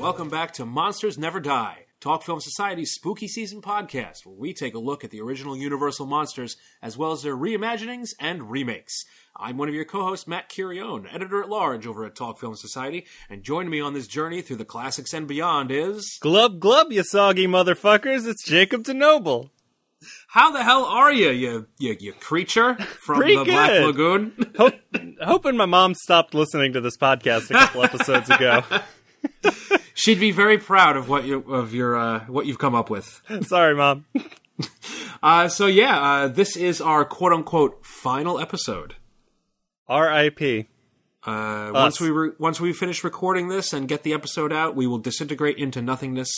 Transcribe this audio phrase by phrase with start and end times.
[0.00, 4.24] Good evening, and welcome back to Monsters Never Die, Talk Film Society's spooky season podcast,
[4.24, 8.14] where we take a look at the original Universal monsters as well as their reimaginings
[8.18, 9.04] and remakes.
[9.36, 13.04] I'm one of your co-hosts, Matt Curione, editor at large over at Talk Film Society,
[13.28, 17.02] and joining me on this journey through the classics and beyond is Glub glub, you
[17.02, 18.26] soggy motherfuckers!
[18.26, 19.50] It's Jacob deNobel.
[20.28, 23.84] How the hell are you, you you, you creature from Pretty the Black good.
[23.84, 24.32] Lagoon?
[24.56, 24.74] Hope,
[25.22, 28.62] hoping my mom stopped listening to this podcast a couple episodes ago.
[29.94, 33.20] She'd be very proud of what you of your uh, what you've come up with.
[33.42, 34.06] Sorry, mom.
[35.22, 38.94] Uh, so yeah, uh, this is our quote unquote final episode.
[39.86, 40.66] R.I.P.
[41.24, 44.86] Uh, once we re- once we finish recording this and get the episode out, we
[44.86, 46.30] will disintegrate into nothingness.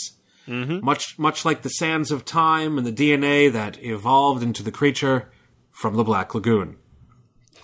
[0.49, 5.31] Much much like the sands of time and the DNA that evolved into the creature
[5.71, 6.77] from the Black Lagoon,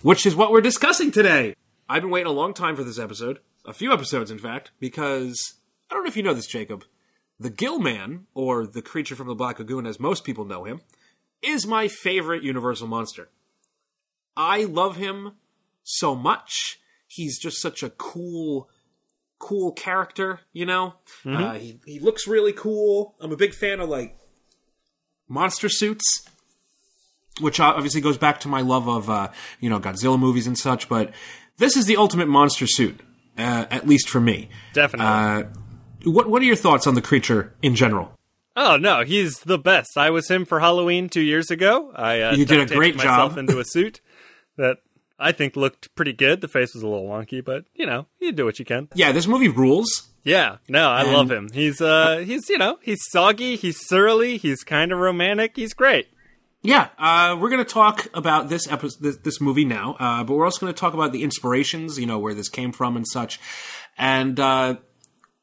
[0.02, 1.56] which is what we're discussing today.
[1.88, 5.54] I've been waiting a long time for this episode, a few episodes in fact, because
[5.90, 6.84] I don't know if you know this, Jacob.
[7.38, 10.80] The Gill Man, or the creature from the Black Lagoon, as most people know him,
[11.42, 13.28] is my favorite Universal monster.
[14.36, 15.34] I love him
[15.84, 16.80] so much.
[17.06, 18.68] He's just such a cool,
[19.38, 20.94] cool character, you know?
[21.24, 23.14] Uh, he, he looks really cool.
[23.20, 24.18] I'm a big fan of, like,
[25.28, 26.28] monster suits,
[27.40, 29.28] which obviously goes back to my love of, uh,
[29.60, 31.12] you know, Godzilla movies and such, but
[31.58, 33.00] this is the ultimate monster suit,
[33.38, 34.48] uh, at least for me.
[34.74, 35.06] Definitely.
[35.06, 35.42] Uh,
[36.10, 38.12] what, what are your thoughts on the creature in general?
[38.60, 39.96] oh no, he's the best.
[39.96, 41.92] I was him for Halloween two years ago.
[41.94, 43.38] I uh, You did a great myself job.
[43.38, 44.00] into a suit
[44.56, 44.78] that
[45.16, 46.40] I think looked pretty good.
[46.40, 48.88] The face was a little wonky, but you know, you do what you can.
[48.94, 50.08] Yeah, this movie rules.
[50.24, 51.48] Yeah, no, I And- love him.
[51.52, 55.52] He's uh, he's you know, he's soggy, he's surly, he's kind of romantic.
[55.54, 56.08] He's great.
[56.62, 60.34] Yeah, uh, we're going to talk about this episode, this, this movie now, uh, but
[60.34, 63.06] we're also going to talk about the inspirations, you know, where this came from and
[63.06, 63.38] such.
[63.96, 64.76] And uh,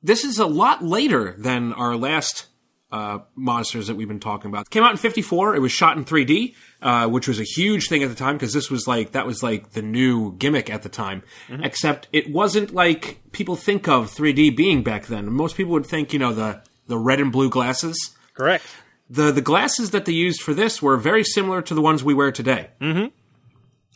[0.04, 2.48] this is a lot later than our last
[2.92, 4.68] uh, monsters that we've been talking about.
[4.68, 5.56] It came out in '54.
[5.56, 8.54] It was shot in 3D, uh, which was a huge thing at the time because
[8.54, 11.24] this was like that was like the new gimmick at the time.
[11.50, 15.32] Except it wasn't like people think of 3D being back then.
[15.32, 18.66] Most people would think, you know, the the red and blue glasses Correct.
[19.10, 22.14] The the glasses that they used for this were very similar to the ones we
[22.14, 22.70] wear today.
[22.82, 23.08] Mm-hmm.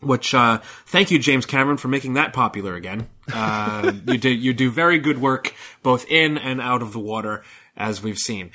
[0.01, 3.09] Which, uh, thank you, James Cameron, for making that popular again.
[3.31, 5.53] Uh, you do you do very good work
[5.83, 7.43] both in and out of the water,
[7.75, 8.51] as we've seen.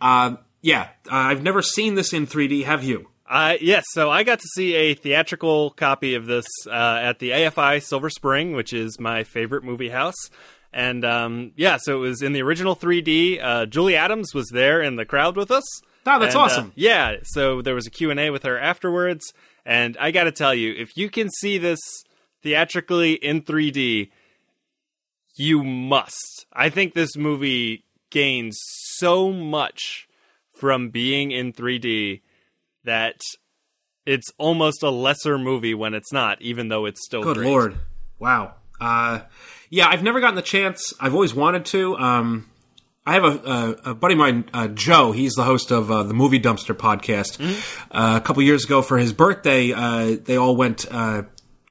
[0.00, 2.64] Uh, yeah, uh, I've never seen this in 3D.
[2.64, 3.08] Have you?
[3.28, 7.30] Uh, yes, so I got to see a theatrical copy of this uh, at the
[7.30, 10.30] AFI Silver Spring, which is my favorite movie house.
[10.72, 13.42] And um, yeah, so it was in the original 3D.
[13.42, 15.64] Uh, Julie Adams was there in the crowd with us.
[16.06, 16.72] Oh, that's And, uh, awesome.
[16.74, 19.32] yeah, so there was a Q&A with her afterwards.
[19.64, 21.80] And I got to tell you, if you can see this
[22.42, 24.10] theatrically in 3D,
[25.36, 26.46] you must.
[26.52, 28.58] I think this movie gains
[28.96, 30.06] so much
[30.52, 32.20] from being in 3D
[32.84, 33.20] that
[34.06, 37.48] it's almost a lesser movie when it's not, even though it's still Good great.
[37.48, 37.76] lord!
[38.18, 38.54] Wow.
[38.80, 39.20] Uh,
[39.70, 40.92] yeah, I've never gotten the chance.
[41.00, 41.96] I've always wanted to.
[41.96, 42.50] Um,
[43.06, 43.28] I have a,
[43.86, 45.12] a, a buddy of mine, uh, Joe.
[45.12, 47.38] He's the host of uh, the Movie Dumpster podcast.
[47.90, 51.24] Uh, a couple years ago, for his birthday, uh, they all went uh,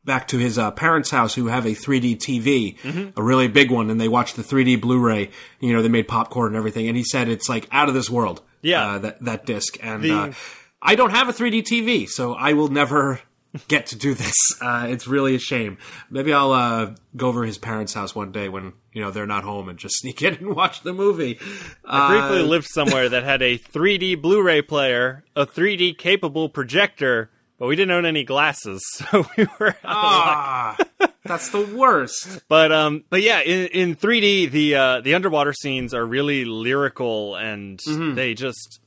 [0.06, 3.90] back to his uh, parents' house, who have a 3D TV, a really big one,
[3.90, 5.32] and they watched the 3D Blu-ray.
[5.60, 8.10] You know, they made popcorn and everything, and he said it's like out of this
[8.10, 8.42] world.
[8.62, 8.86] Yeah.
[8.94, 10.34] uh, that that disc, and The- uh,
[10.82, 13.22] I don't have a 3D TV, so I will never
[13.68, 14.36] get to do this.
[14.62, 15.78] Uh, it's really a shame.
[16.10, 19.44] Maybe I'll uh, go over his parents' house one day when you know they're not
[19.44, 21.40] home and just sneak in and watch the movie.
[21.86, 27.30] I briefly Uh, lived somewhere that had a 3D Blu-ray player, a 3D capable projector,
[27.60, 29.76] but we didn't own any glasses, so we were.
[29.84, 30.78] ah,
[31.26, 32.42] that's the worst.
[32.50, 37.36] But um, but yeah, in, in 3D, the uh, the underwater scenes are really lyrical,
[37.36, 38.16] and Mm-hmm.
[38.16, 38.80] they just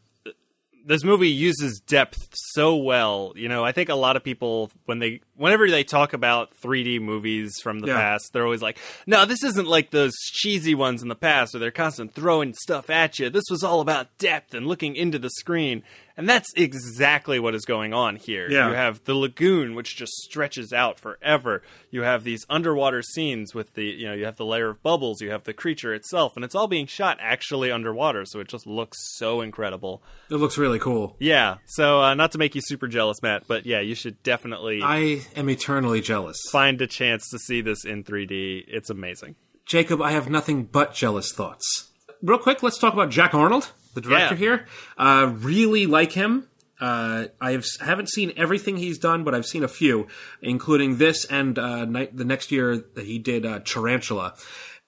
[0.88, 3.32] this movie uses depth so well.
[3.34, 6.98] You know, I think a lot of people when they whenever they talk about 3D
[7.00, 7.96] movies from the Yeah.
[7.96, 11.60] past, they're always like, "No, this isn't like those cheesy ones in the past where
[11.60, 13.30] they're constant throwing stuff at you.
[13.30, 15.82] This was all about depth and looking into the screen."
[16.18, 18.48] And that's exactly what is going on here.
[18.50, 18.68] Yeah.
[18.70, 21.60] You have the lagoon which just stretches out forever.
[21.90, 25.20] You have these underwater scenes with the, you know, you have the layer of bubbles,
[25.20, 28.66] you have the creature itself, and it's all being shot actually underwater, so it just
[28.66, 30.02] looks so incredible.
[30.30, 31.16] It looks really cool.
[31.18, 31.56] Yeah.
[31.66, 35.20] So uh, not to make you super jealous, Matt, but yeah, you should definitely I
[35.34, 36.40] am eternally jealous.
[36.50, 38.64] find a chance to see this in 3D.
[38.68, 39.36] It's amazing.
[39.64, 41.90] Jacob, I have nothing but jealous thoughts.
[42.22, 44.38] Real quick, let's talk about Jack Arnold, the director Yeah.
[44.38, 44.66] here.
[44.96, 46.48] Uh, really like him.
[46.80, 50.06] Uh, I have, haven't seen everything he's done, but I've seen a few,
[50.42, 54.34] including this and uh, night, the next year that he did uh, Tarantula.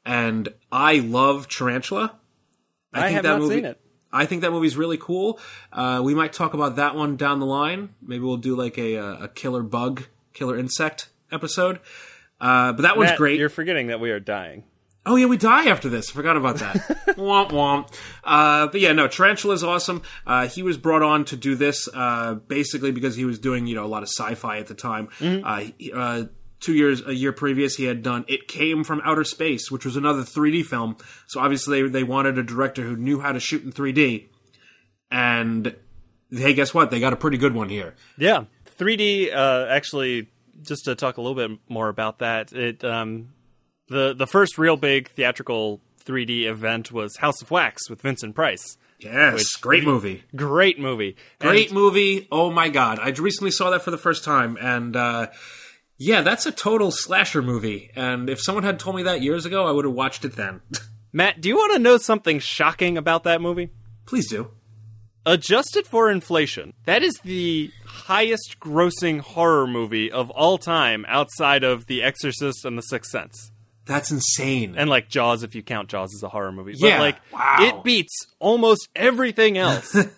[0.05, 2.15] and I love Tarantula.
[2.93, 3.81] I, I have not movie, seen it.
[4.13, 5.39] I think that movie's really cool.
[5.73, 7.95] Uh, we might talk about that one down the line.
[8.01, 10.05] Maybe we'll do like a, a killer bug,
[10.39, 11.81] killer insect episode.
[12.41, 13.39] Uh, but that one's great.
[13.39, 14.65] You're forgetting that we are dying.
[15.05, 16.11] Oh yeah, we die after this.
[16.11, 16.77] Forgot about that.
[17.17, 17.93] womp womp.
[18.23, 20.03] Uh, but yeah, no, Tarantula is awesome.
[20.27, 23.75] Uh, he was brought on to do this uh, basically because he was doing you
[23.75, 25.09] know a lot of sci-fi at the time.
[25.19, 25.71] Mm-hmm.
[25.79, 26.25] He, uh,
[26.61, 29.97] two years, a year previous, he had done It Came from Outer Space, which was
[29.97, 30.97] another 3D film.
[31.27, 34.29] So obviously they, they wanted a director who knew how to shoot in 3D.
[35.11, 35.75] And
[36.31, 36.91] hey, guess what?
[36.91, 37.95] They got a pretty good one here.
[38.17, 38.45] Yeah,
[38.79, 39.35] 3D.
[39.35, 40.29] Uh, actually,
[40.63, 43.31] just to talk a little bit more about that, it um,
[43.89, 48.77] the the first real big theatrical 3D event was House of Wax with Vincent Price.
[48.99, 50.25] Yes, which, great movie.
[50.35, 51.17] Great movie.
[51.39, 52.27] Great and, movie.
[52.33, 52.99] Oh my god.
[52.99, 55.29] I recently saw that for the first time and uh,
[55.99, 57.91] yeah, that's a total slasher movie.
[57.95, 60.63] And if someone had told me that years ago, I would have watched it then.
[61.13, 63.71] Matt, do you want to know something shocking about that movie?
[64.07, 64.51] Please do.
[65.27, 67.71] Adjusted for inflation, that is the
[68.09, 73.53] highest grossing horror movie of all time outside of The Exorcist and The Sixth Sense.
[73.85, 74.77] That's insane.
[74.79, 76.73] And like Jaws, if you count Jaws as a horror movie.
[76.75, 76.97] Yeah.
[76.97, 77.57] But like wow.
[77.61, 79.93] it beats almost everything else.
[79.95, 80.09] which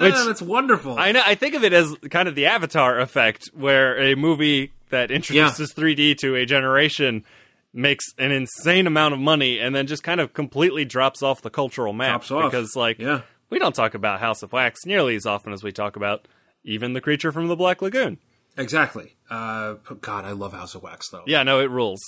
[0.00, 0.98] That's wonderful.
[0.98, 4.72] I know I think of it as kind of the Avatar effect, where a movie
[4.88, 5.82] that introduces yeah.
[5.84, 7.24] 3D to a generation
[7.72, 11.50] makes an insane amount of money and then just kind of completely drops off the
[11.50, 12.24] cultural map.
[12.24, 12.50] Drops off.
[12.50, 15.70] Because like yeah we don't talk about House of Wax nearly as often as we
[15.70, 16.26] talk about
[16.64, 18.18] even the creature from the Black Lagoon.
[18.56, 19.16] Exactly.
[19.30, 21.24] Uh, God, I love House of Wax though.
[21.26, 22.00] Yeah, no, it rules.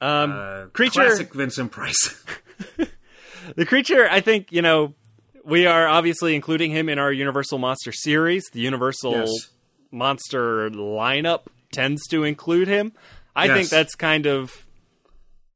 [0.00, 2.24] Um, uh, creature, classic Vincent Price.
[3.56, 4.94] the creature, I think you know,
[5.44, 8.44] we are obviously including him in our Universal Monster series.
[8.52, 9.50] The Universal yes.
[9.90, 11.42] Monster lineup
[11.72, 12.92] tends to include him.
[13.36, 13.56] I yes.
[13.56, 14.66] think that's kind of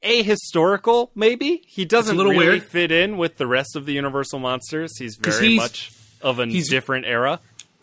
[0.02, 1.62] ahistorical, maybe.
[1.66, 2.62] He doesn't really weird.
[2.62, 4.96] fit in with the rest of the Universal monsters.
[4.98, 7.40] He's very he's, much of a different era.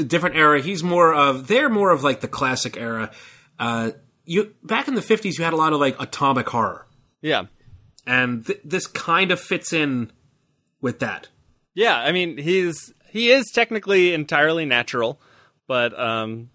[0.08, 0.62] Different era.
[0.62, 3.12] He's more of they're more of like the classic era.
[3.60, 3.92] Uh,
[4.26, 6.88] you back in the fifties, you had a lot of like atomic horror.
[7.22, 7.46] Yeah,
[8.06, 10.12] and th- this kind of fits in
[10.82, 11.30] with that.
[11.74, 15.22] Yeah, I mean he's he is technically entirely natural,
[15.68, 16.50] but um,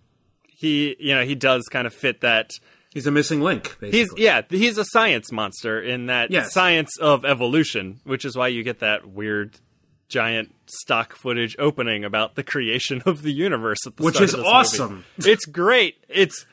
[0.49, 2.50] he you know he does kind of fit that
[2.96, 3.76] He's a missing link.
[3.78, 3.90] Basically.
[3.90, 6.54] He's yeah, he's a science monster in that yes.
[6.54, 9.60] science of evolution, which is why you get that weird
[10.08, 15.05] giant stock footage opening about the creation of the universe at the which is awesome.
[15.17, 15.31] Movie.
[15.32, 15.97] It's great.
[16.08, 16.47] It's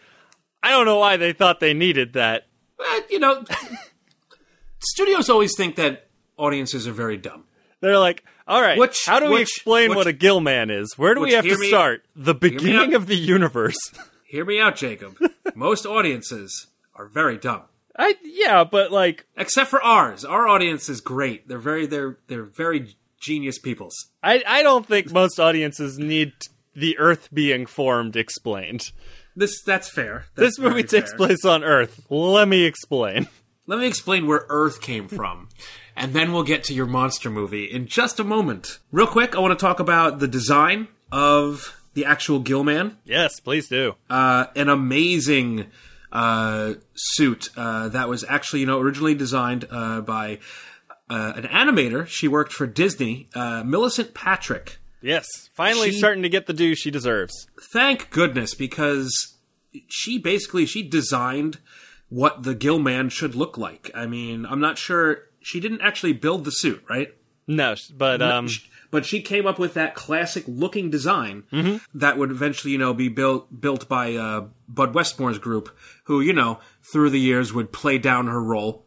[0.61, 2.47] I don't know why they thought they needed that.
[2.79, 3.43] Uh, you know,
[4.79, 6.07] studios always think that
[6.37, 7.45] audiences are very dumb.
[7.81, 10.97] They're like, all right, which, how do we explain which, what a gill man is?
[10.97, 12.05] Where do we have to start?
[12.15, 13.77] The beginning of the universe.
[14.27, 15.17] Hear me out, Jacob.
[15.53, 17.63] Most audiences are very dumb.
[17.97, 20.25] I yeah, but like except for ours.
[20.25, 21.47] Our audience is great.
[21.47, 24.11] They're very they're they're very genius peoples.
[24.21, 26.33] I I don't think most audiences need
[26.75, 28.91] the Earth being formed explained.
[29.35, 30.25] This that's fair.
[30.35, 31.17] That's this movie takes fair.
[31.17, 32.05] place on Earth.
[32.09, 33.27] Let me explain.
[33.65, 35.49] Let me explain where Earth came from.
[35.95, 38.79] and then we'll get to your monster movie in just a moment.
[38.91, 42.97] Real quick, I want to talk about the design of the actual Gillman.
[43.05, 43.95] Yes, please do.
[44.09, 45.67] Uh, an amazing
[46.11, 50.39] uh, suit uh, that was actually, you know, originally designed uh, by
[51.09, 52.07] uh, an animator.
[52.07, 54.77] She worked for Disney, uh, Millicent Patrick.
[55.01, 57.47] Yes, finally She- starting to get the due she deserves.
[57.73, 59.35] Thank goodness, because
[59.87, 61.59] she basically she designed
[62.09, 63.91] what the Gill Man should look like.
[63.93, 67.13] I mean, I'm not sure she didn't actually build the suit, right?
[67.47, 68.47] No, but um,
[68.91, 71.43] but she came up with that classic looking design
[71.93, 76.31] that would eventually, you know, be built built by uh, Bud Westmore's group, who you
[76.31, 78.82] know through the years would play down her role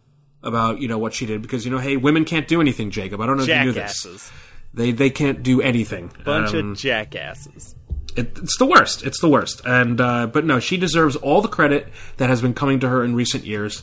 [0.47, 3.21] about you know what she did because you know, hey, women can't do anything, Jacob.
[3.21, 4.31] I don't know if you knew this.
[4.73, 6.11] They they can't do anything.
[6.25, 7.75] bunch Um, of jackasses.
[8.17, 9.05] it, it's the worst.
[9.05, 9.61] It's the worst.
[9.67, 11.89] And uh, but no, she deserves all the credit
[12.19, 13.83] that has been coming to her in recent years.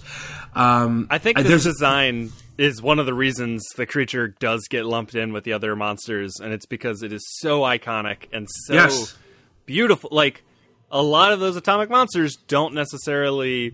[0.56, 5.16] Um, I think this design is one of the reasons the creature does get lumped
[5.16, 9.18] in with the other monsters, and it's because it is so iconic and so Yes.
[9.66, 10.10] beautiful.
[10.12, 10.44] Like
[10.92, 13.74] a lot of those atomic monsters don't necessarily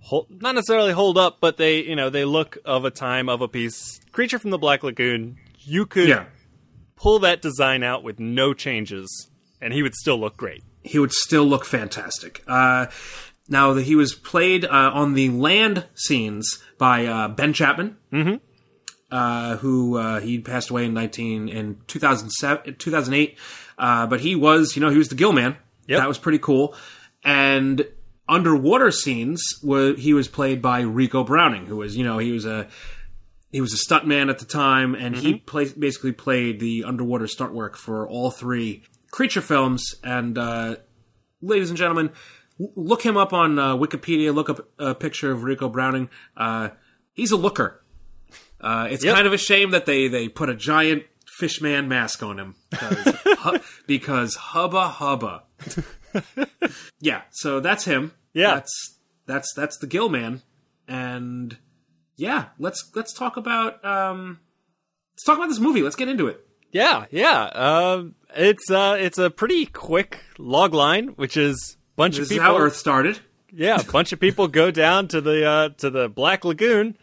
[0.00, 3.40] hold, not necessarily hold up, but they you know they look of a time of
[3.40, 4.00] a piece.
[4.12, 6.24] Creature from the Black Lagoon, you could yeah.
[6.96, 9.30] pull that design out with no changes,
[9.60, 10.62] and he would still look great.
[10.82, 12.42] he would still look fantastic.
[12.46, 12.86] Uh,
[13.48, 17.96] now that he was played uh, on the land scenes by uh, Ben Chapman,
[19.10, 23.36] uh, who uh, he passed away in nineteen in 2007, 2008.
[23.78, 25.56] Uh, but he was, you know, he was the Gill Man.
[25.86, 25.98] Yep.
[26.00, 26.74] That was pretty cool.
[27.24, 27.84] And
[28.30, 32.46] underwater scenes, were, he was played by Ricou Browning, who was, you know, he was
[32.46, 32.68] a
[33.50, 37.52] he was a stuntman at the time, and he play, basically played the underwater stunt
[37.52, 39.96] work for all three creature films.
[40.04, 40.76] And uh,
[41.42, 42.12] ladies and gentlemen,
[42.58, 44.32] look him up on uh, Wikipedia.
[44.32, 46.08] Look up a picture of Ricou Browning.
[46.36, 46.68] Uh,
[47.12, 47.82] he's a looker.
[48.60, 49.14] Uh, it's Yep.
[49.16, 53.58] kind of a shame that they they put a giant fishman mask on him hu-
[53.88, 55.42] because hubba hubba.
[57.00, 58.12] yeah, so that's him.
[58.32, 58.54] Yeah.
[58.54, 60.42] that's that's that's the Gill man,
[60.88, 61.56] and
[62.16, 64.40] yeah, let's let's talk about um,
[65.14, 65.82] let's talk about this movie.
[65.82, 66.46] Let's get into it.
[66.72, 67.42] Yeah, yeah.
[67.46, 72.38] Um, it's uh, it's a pretty quick log line, which is bunch This of is
[72.38, 72.44] people.
[72.44, 73.18] how Earth started.
[73.52, 76.96] Yeah, a bunch of people go down to the uh, to the Black Lagoon,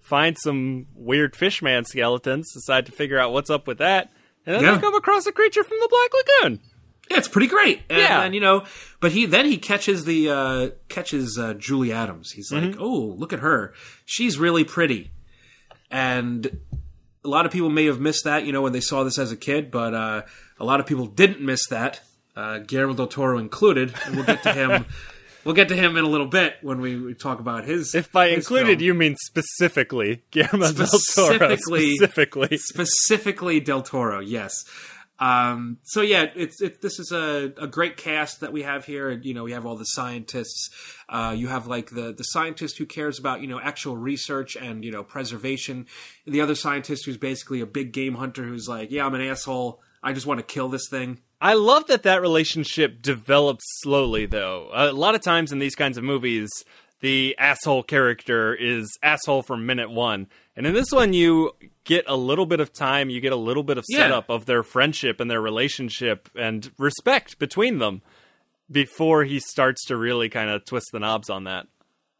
[0.00, 4.12] find some weird fishman skeletons, decide to figure out what's up with that,
[4.46, 4.74] and then Yeah.
[4.76, 6.10] they come across a creature from the Black
[6.44, 6.60] Lagoon.
[7.10, 7.80] Yeah, it's pretty great.
[7.88, 8.22] And, Yeah.
[8.22, 8.64] and you know,
[9.00, 12.32] but he then he catches the uh catches uh, Julie Adams.
[12.32, 13.72] He's like, "Oh, look at her.
[14.04, 15.10] She's really pretty."
[15.90, 16.58] And
[17.24, 19.32] a lot of people may have missed that, you know, when they saw this as
[19.32, 20.22] a kid, but uh
[20.60, 22.00] a lot of people didn't miss that.
[22.36, 24.84] Uh Guillermo del Toro included, and we'll get to him
[25.44, 28.12] we'll get to him in a little bit when we, we talk about his If
[28.12, 28.86] by his included film.
[28.86, 32.56] you mean specifically Guillermo del Toro, Specifically- specifically.
[32.58, 34.20] specifically Del Toro.
[34.20, 34.52] Yes.
[35.20, 39.10] Um, so yeah, it's it, this is a, a great cast that we have here.
[39.10, 40.70] You know, we have all the scientists.
[41.08, 44.84] Uh, you have like the the scientist who cares about you know actual research and
[44.84, 45.86] you know preservation.
[46.26, 49.80] The other scientist who's basically a big game hunter who's like, yeah, I'm an asshole.
[50.02, 51.20] I just want to kill this thing.
[51.40, 54.70] I love that that relationship develops slowly, though.
[54.72, 56.50] A lot of times in these kinds of movies,
[57.00, 60.26] the asshole character is asshole from minute one,
[60.58, 61.52] and in this one, you
[61.84, 64.00] get a little bit of time, you get a little bit of Yeah.
[64.00, 68.02] setup of their friendship and their relationship and respect between them
[68.70, 71.68] before he starts to really kind of twist the knobs on that.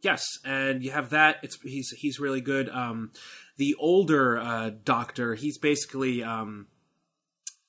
[0.00, 1.38] Yes, and you have that.
[1.42, 2.68] It's he's he's really good.
[2.70, 3.10] Um,
[3.56, 6.68] the older uh, doctor, he's basically um,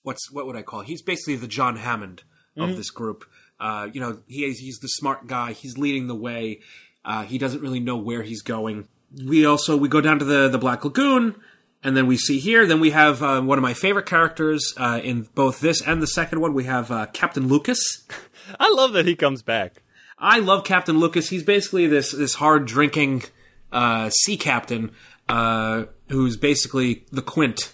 [0.04, 0.82] what's what would I call?
[0.82, 2.24] He's basically the John Hammond
[2.56, 3.24] of this group.
[3.60, 5.54] Uh, you know, he is, he's the smart guy.
[5.54, 6.60] He's leading the way.
[7.06, 8.88] Uh, he doesn't really know where he's going.
[9.26, 11.36] We also we go down to the the Black Lagoon,
[11.84, 12.66] and then we see here.
[12.66, 16.08] Then we have uh, one of my favorite characters uh, in both this and the
[16.08, 16.54] second one.
[16.54, 18.06] We have uh, Captain Lucas.
[18.60, 19.84] I love that he comes back.
[20.18, 21.30] I love Captain Lucas.
[21.30, 23.24] He's basically this this hard drinking
[23.72, 24.92] uh, sea captain
[25.28, 27.74] uh, who's basically the Quint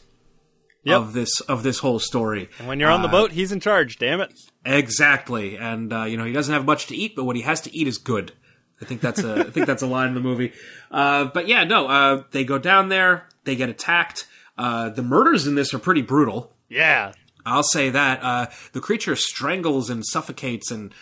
[0.83, 1.01] Yep.
[1.01, 2.47] of this of this whole story.
[2.63, 3.97] When you're on the boat, he's in charge.
[3.97, 4.31] Damn it!
[4.63, 7.59] Exactly, and uh, you know he doesn't have much to eat, but what he has
[7.61, 8.33] to eat is good.
[8.81, 10.53] I think that's a I think that's a line in the movie.
[10.91, 14.27] Uh, but yeah, no, uh, they go down there, they get attacked.
[14.57, 16.53] Uh, the murders in this are pretty brutal.
[16.69, 17.13] Yeah,
[17.45, 18.23] I'll say that.
[18.23, 20.93] Uh, the creature strangles and suffocates and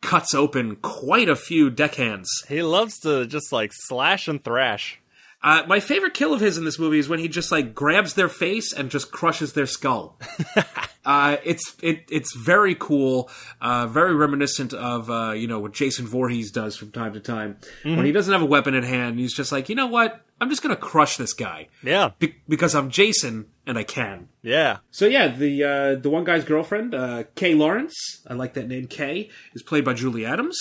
[0.00, 2.28] cuts open quite a few deckhands.
[2.48, 5.00] he loves to just like slash and thrash.
[5.42, 8.14] Uh, my favorite kill of his in this movie is when he just like grabs
[8.14, 10.18] their face and just crushes their skull.
[11.08, 13.30] uh, it's it, it's very cool,
[13.62, 17.56] uh, very reminiscent of uh, you know what Jason Voorhees does from time to time
[17.82, 19.18] when he doesn't have a weapon in hand.
[19.18, 22.74] He's just like, you know what, I'm just gonna crush this guy Yeah, Be- because
[22.74, 24.28] I'm Jason and I can.
[24.42, 24.78] yeah.
[24.90, 27.96] So yeah, the uh, the one guy's girlfriend, uh, Kay Lawrence,
[28.26, 28.86] I like that name.
[28.86, 30.58] Kay is played by Julie Adams,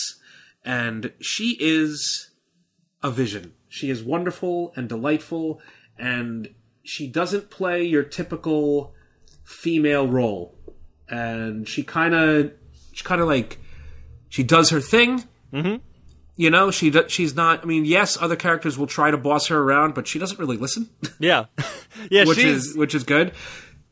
[0.64, 2.32] and she is
[3.04, 3.54] a vision.
[3.70, 5.60] She is wonderful and delightful,
[6.00, 8.94] and she doesn't play your typical
[9.48, 10.54] female role.
[11.10, 12.52] And she kind of,
[12.92, 13.58] she kind of like,
[14.30, 15.24] she does her thing.
[15.54, 15.78] Mm-hmm.
[16.36, 17.64] You know, she she's not.
[17.64, 20.58] I mean, yes, other characters will try to boss her around, but she doesn't really
[20.58, 20.90] listen.
[21.20, 21.46] Yeah,
[22.12, 22.26] yeah.
[22.26, 23.32] which she's is which is good.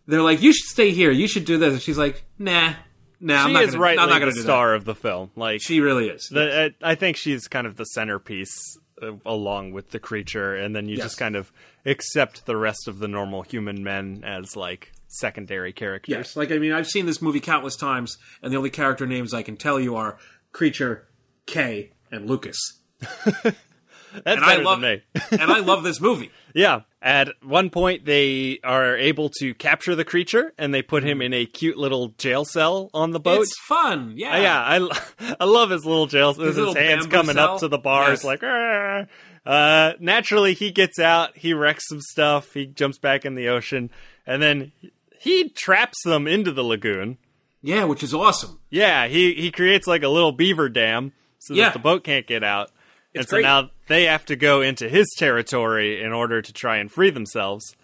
[0.05, 1.09] They're like, you should stay here.
[1.09, 1.73] You should do this.
[1.73, 2.73] And she's like, nah,
[3.19, 3.41] nah.
[3.41, 5.31] I'm she not is gonna, I'm not going to star of the film.
[5.35, 5.59] Like.
[5.63, 6.29] She really is.
[6.29, 10.75] the, I, I think she's kind of the centerpiece uh, along with the creature, and
[10.75, 11.05] then you Yes.
[11.05, 11.51] just kind of
[11.83, 16.11] accept the rest of the normal human men as like secondary characters.
[16.11, 19.33] yes, like I mean, I've seen this movie countless times, and the only character names
[19.33, 20.17] I can tell you are
[20.51, 21.07] Creature,
[21.45, 22.57] Kay, and Lucas.
[23.43, 25.21] That's And I love than me.
[25.31, 26.31] and I love this movie.
[26.53, 26.81] yeah.
[27.01, 31.33] At one point, they are able to capture the creature, and they put him in
[31.33, 33.41] a cute little jail cell on the boat.
[33.43, 34.13] It's fun.
[34.15, 34.59] Yeah, Uh, yeah,
[35.19, 36.33] I, I love his little jail.
[36.33, 36.45] Cell.
[36.45, 37.55] His, little hands coming cell?
[37.55, 38.23] up to the bars, Yes.
[38.23, 38.41] like.
[38.43, 39.07] "Arr."
[39.45, 41.37] Uh, naturally, he gets out.
[41.37, 42.53] He wrecks some stuff.
[42.55, 43.91] He jumps back in the ocean,
[44.25, 44.71] and then
[45.25, 47.17] he traps them into the lagoon.
[47.61, 48.59] yeah, which is awesome.
[48.69, 51.65] Yeah, he he creates like a little beaver dam so Yeah.
[51.65, 52.71] that the boat can't get out.
[53.13, 53.43] and so great.
[53.43, 57.75] now they have to go into his territory in order to try and free themselves.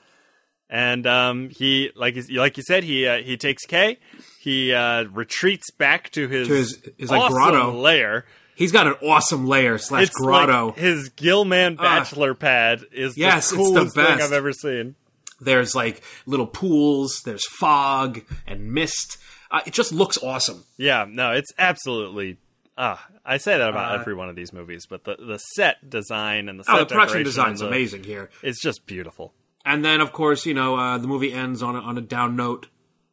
[0.70, 3.98] And um, he, like you- like you said, he uh, he takes Kay.
[4.40, 7.72] He uh, retreats back to his, To his- his, like, awesome grotto.
[7.74, 8.26] lair.
[8.56, 10.68] He's got an awesome lair slash It's grotto.
[10.68, 14.06] like his Gilman bachelor pad is Yes, the it's the coolest thing.
[14.22, 14.96] I've ever seen.
[15.42, 17.22] There's like little pools.
[17.26, 19.18] There's fog and mist.
[19.50, 20.64] Uh, it just looks awesome.
[20.78, 22.38] Yeah, no, it's absolutely.
[22.78, 25.90] Ah, I say that about Uh, every one of these movies, but the the set
[25.90, 28.30] design and the set Oh, the production design's and amazing here.
[28.42, 29.34] It's just beautiful.
[29.66, 32.36] And then, of course, you know, uh, the movie ends on a, on a down
[32.36, 32.68] note,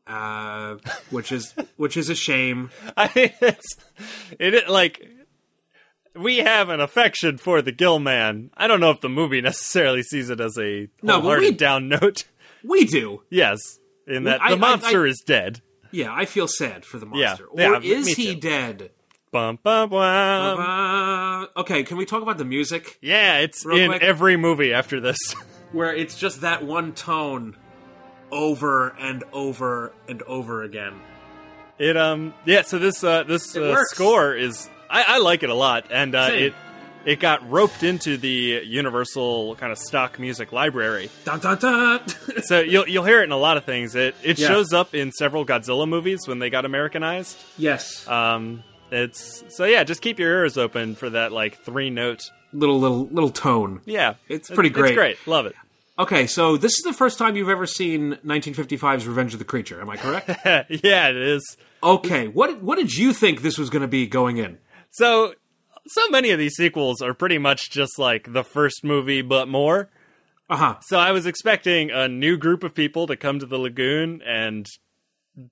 [0.07, 0.77] uh,
[1.11, 2.71] which is which is a shame.
[2.97, 3.77] I mean, it's
[4.39, 5.07] it it- like
[6.15, 8.50] we have an affection for the Gill Man.
[8.57, 12.25] I don't know if the movie necessarily sees it as a No, we- down note.
[12.65, 13.23] We do.
[13.31, 13.59] yes,
[14.07, 15.61] in that I- the monster I- is dead.
[15.91, 17.47] Yeah, I feel sad for the monster.
[17.57, 18.41] Yeah, or me- is he too.
[18.41, 18.91] dead?
[19.31, 21.49] Bum, bum, bum.
[21.57, 22.99] Okay, can we talk about the music?
[23.00, 24.03] yeah, it's in quick.
[24.03, 25.19] every movie after this.
[25.73, 27.57] Where it's just that one tone
[28.31, 30.95] over and over and over again.
[31.79, 35.54] It um yeah, so this uh this uh, score is I, I like it a
[35.54, 36.54] lot, and uh, it
[37.04, 41.11] it got roped into the Universal kind of stock music library.
[41.25, 42.00] Dun, dun, dun.
[42.42, 43.95] So you'll you'll hear it in a lot of things.
[43.95, 44.49] It it Yeah.
[44.49, 47.37] shows up in several Godzilla movies when they got Americanized.
[47.57, 48.07] yes.
[48.09, 52.30] Um, it's so yeah, just keep your ears open for that like three note.
[52.52, 53.80] little little little tone.
[53.85, 54.90] Yeah, It's pretty great.
[54.92, 55.54] It's great, love it.
[55.99, 59.80] Okay, so this is the first time you've ever seen 1955's Revenge of the Creature.
[59.80, 60.28] Am I correct?
[60.71, 61.57] yeah, it is.
[61.83, 64.59] okay, what what did you think this was going to be going in?
[64.90, 65.35] So
[65.87, 69.88] so many of these sequels are pretty much just like the first movie, but more.
[70.50, 70.76] Uh huh.
[70.83, 74.66] So I was expecting a new group of people to come to the lagoon and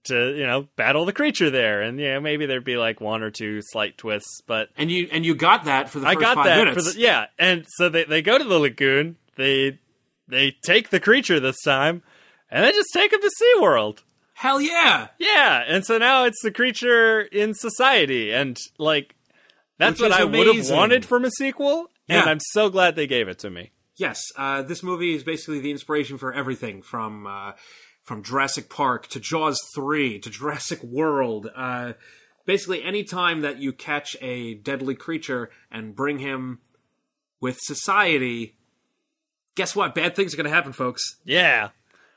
[0.05, 3.31] to you know battle the creature there, and yeah, maybe there'd be like one or
[3.31, 6.35] two slight twists, but And you and you got that for the I first got
[6.37, 6.87] five that minutes.
[6.89, 7.27] for the yeah.
[7.39, 9.79] And so they they go to the lagoon, they
[10.29, 12.03] they take the creature this time,
[12.51, 13.99] and they just take him to SeaWorld.
[14.35, 15.09] Hell yeah!
[15.19, 19.15] Yeah, and so now it's the creature in society, and like
[19.79, 22.31] that's what I would have wanted from a sequel, and Yeah.
[22.31, 23.73] I'm so glad they gave it to me.
[23.97, 27.53] Yes, uh, this movie is basically the inspiration for everything from uh,
[28.03, 31.51] from Jurassic Park to Jaws three to Jurassic World.
[31.57, 31.95] Uh,
[32.45, 36.61] basically, any time that you catch a deadly creature and bring him
[37.41, 38.57] with society,
[39.55, 39.95] guess what?
[39.95, 41.17] Bad things are going to happen, folks.
[41.25, 41.71] Yeah,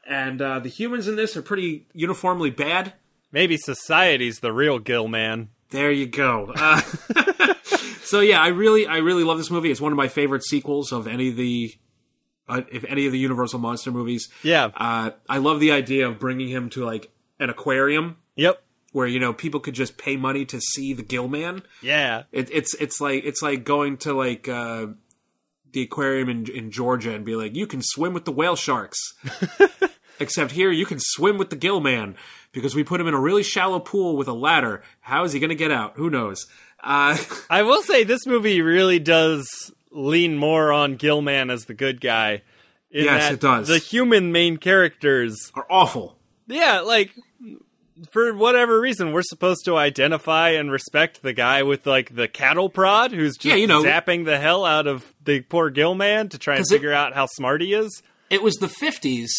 [0.08, 2.94] And uh, the humans in this are pretty uniformly bad.
[3.32, 5.50] maybe society's the real Gill man.
[5.72, 6.52] There you go.
[6.56, 6.82] Uh,
[8.02, 9.70] so yeah, I really, I really love this movie.
[9.72, 11.74] It's one of my favorite sequels of any of the,
[12.48, 14.30] uh, if any of the Universal monster movies.
[14.44, 14.72] Yeah.
[14.76, 18.62] Uh, I love the idea of bringing him to like an aquarium Yep.
[18.94, 21.62] where you know people could just pay money to see the Gill Man.
[21.82, 22.24] Yeah.
[22.32, 24.88] It, it's it's like it's like going to like uh,
[25.72, 28.98] the aquarium in in Georgia and be like, you can swim with the whale sharks.
[30.20, 32.16] Except here, you can swim with the Gill Man
[32.52, 34.82] because we put him in a really shallow pool with a ladder.
[35.02, 35.94] How is he going to get out?
[35.96, 36.46] Who knows?
[36.84, 37.18] Uh,
[37.50, 39.48] I will say this movie really does
[39.92, 42.42] lean more on Gilman as the good guy.
[42.92, 43.68] in Yes, that it does.
[43.68, 46.18] The human main characters, are awful.
[46.48, 47.12] yeah, like
[48.14, 52.70] for whatever reason, we're supposed to identify and respect the guy with like the cattle
[52.70, 56.38] prod who's just Yeah, you know- zapping the hell out of the poor Gilman to
[56.38, 58.02] try and 'Cause it- figure out how smart he is.
[58.30, 59.30] It was the 50s,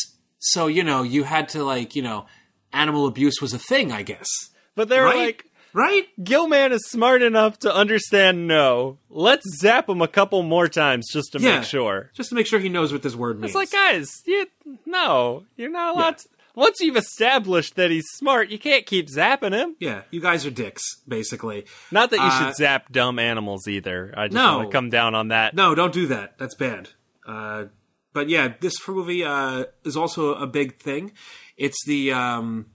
[0.40, 2.26] so, you know, you had to, like, you know,
[2.72, 4.28] animal abuse was a thing, I guess.
[4.74, 5.16] But they're Right?
[5.16, 6.08] like, Right?
[6.24, 8.98] Gilman is smart enough to understand no.
[9.08, 11.58] Let's zap him a couple more times just to Yeah.
[11.60, 12.10] make sure.
[12.12, 13.50] Just to make sure he knows what this word means.
[13.50, 14.46] It's like, guys, you
[14.84, 16.18] no, you're not allowed.
[16.18, 19.76] To, once you've established that he's smart, you can't keep zapping him.
[19.78, 21.66] yeah, you guys are dicks, basically.
[21.92, 24.12] Not that you Uh, should zap dumb animals either.
[24.16, 24.56] I just No.
[24.58, 25.54] want to come down on that.
[25.54, 26.36] No, don't do that.
[26.36, 26.88] That's bad.
[27.24, 27.66] Uh,
[28.12, 31.12] but yeah, this movie uh, is also a big thing.
[31.56, 32.66] It's the um,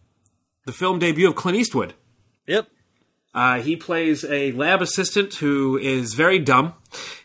[0.65, 1.93] the film debut of Clint Eastwood.
[2.47, 2.67] Yep.
[3.33, 6.73] Uh, he plays a lab assistant who is very dumb.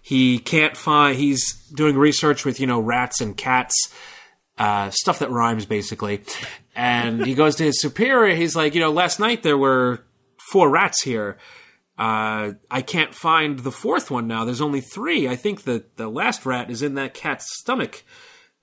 [0.03, 1.17] He can't find.
[1.17, 3.95] He's doing research with you know rats and cats,
[4.59, 6.23] uh, stuff that rhymes basically.
[6.75, 8.35] And he goes to his superior.
[8.35, 10.05] He's like, you know, last night there were
[10.51, 11.37] four rats here.
[12.01, 14.47] Uh, I can't find the fourth one now.
[14.47, 15.29] There's only three.
[15.29, 18.05] I think that the last rat is in that cat's stomach.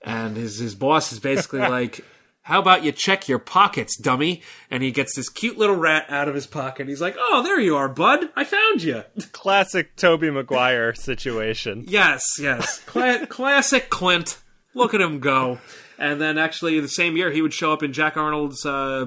[0.02, 2.04] And his his boss is basically like,
[2.42, 6.26] "How about you check your pockets, dummy?" And he gets this cute little rat out
[6.26, 6.88] of his pocket.
[6.88, 8.30] He's like, "Oh, there you are, bud.
[8.34, 11.84] I found you." Classic Tobey Maguire situation.
[11.86, 12.80] yes, yes.
[12.86, 14.38] Cla- classic Clint.
[14.74, 15.58] Look at him go.
[15.96, 19.06] And then actually, the same year, he would show up in Jack Arnold's uh,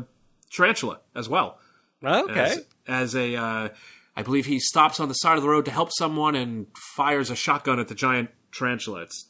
[0.53, 1.57] Tarantula as well.
[2.03, 2.39] Okay.
[2.39, 3.69] As, as a, uh,
[4.15, 7.29] I believe he stops on the side of the road to help someone and fires
[7.29, 9.01] a shotgun at the giant tarantula.
[9.03, 9.27] It's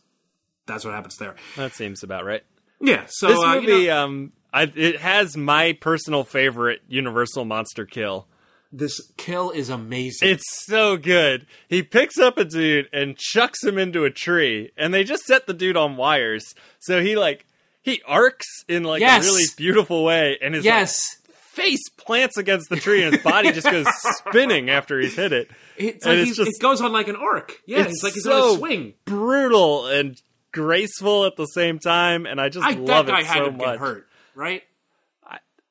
[0.65, 1.36] that's what happens there.
[1.58, 2.44] That seems about right.
[2.80, 3.06] Yeah.
[3.08, 7.86] So This uh, you movie, know- um, I, it has my personal favorite Universal monster
[7.86, 8.28] kill.
[8.72, 10.28] this kill is amazing.
[10.30, 11.46] It's so good.
[11.70, 15.48] He picks up a dude and chucks him into a tree, and they just set
[15.48, 16.54] the dude on wires.
[16.80, 17.46] So he like
[17.82, 19.24] he arcs in like Yes.
[19.24, 21.17] a really beautiful way, and like, yes,
[21.54, 23.86] face plants against the tree, and his body just goes
[24.28, 25.50] spinning after he's hit it.
[25.78, 27.60] it's And like it's just- it goes on like an arc.
[27.66, 28.94] Yeah, It's it's like he's so on a swing.
[29.06, 33.26] Brutal and graceful at the same time, and I just I, love that guy it
[33.26, 33.60] had so to much.
[33.60, 34.64] get hurt, right?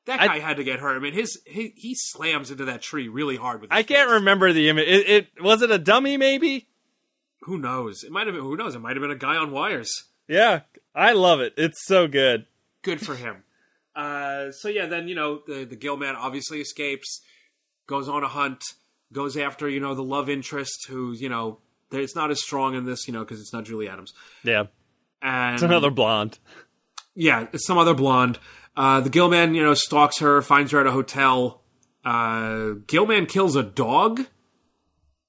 [0.06, 0.96] that I- guy had to get hurt.
[0.96, 3.70] I mean, his he, he slams into that tree really hard with.
[3.72, 4.14] I can't face.
[4.14, 4.88] remember the image.
[4.88, 6.66] It, it was it a dummy, maybe?
[7.42, 8.02] Who knows?
[8.04, 8.42] It might have been.
[8.44, 8.74] Who knows?
[8.74, 10.04] It might have been a guy on wires.
[10.26, 10.60] Yeah,
[10.94, 11.54] I love it.
[11.56, 12.46] It's so good.
[12.82, 13.44] Good for him.
[14.00, 17.20] Uh, so yeah, then you know the the Gill man obviously escapes,
[17.86, 18.62] goes on a hunt,
[19.12, 21.58] goes after you know the love interest who you know
[21.92, 24.12] it's not as strong in this you know because it's not Julie Adams
[24.44, 24.64] Yeah,
[25.20, 26.38] and it's another blonde.
[27.14, 28.38] yeah, it's some other blonde.
[28.76, 31.60] Uh, the Gillman, you know, stalks her, finds her at a hotel.
[32.04, 34.24] Uh, Gillman kills a dog,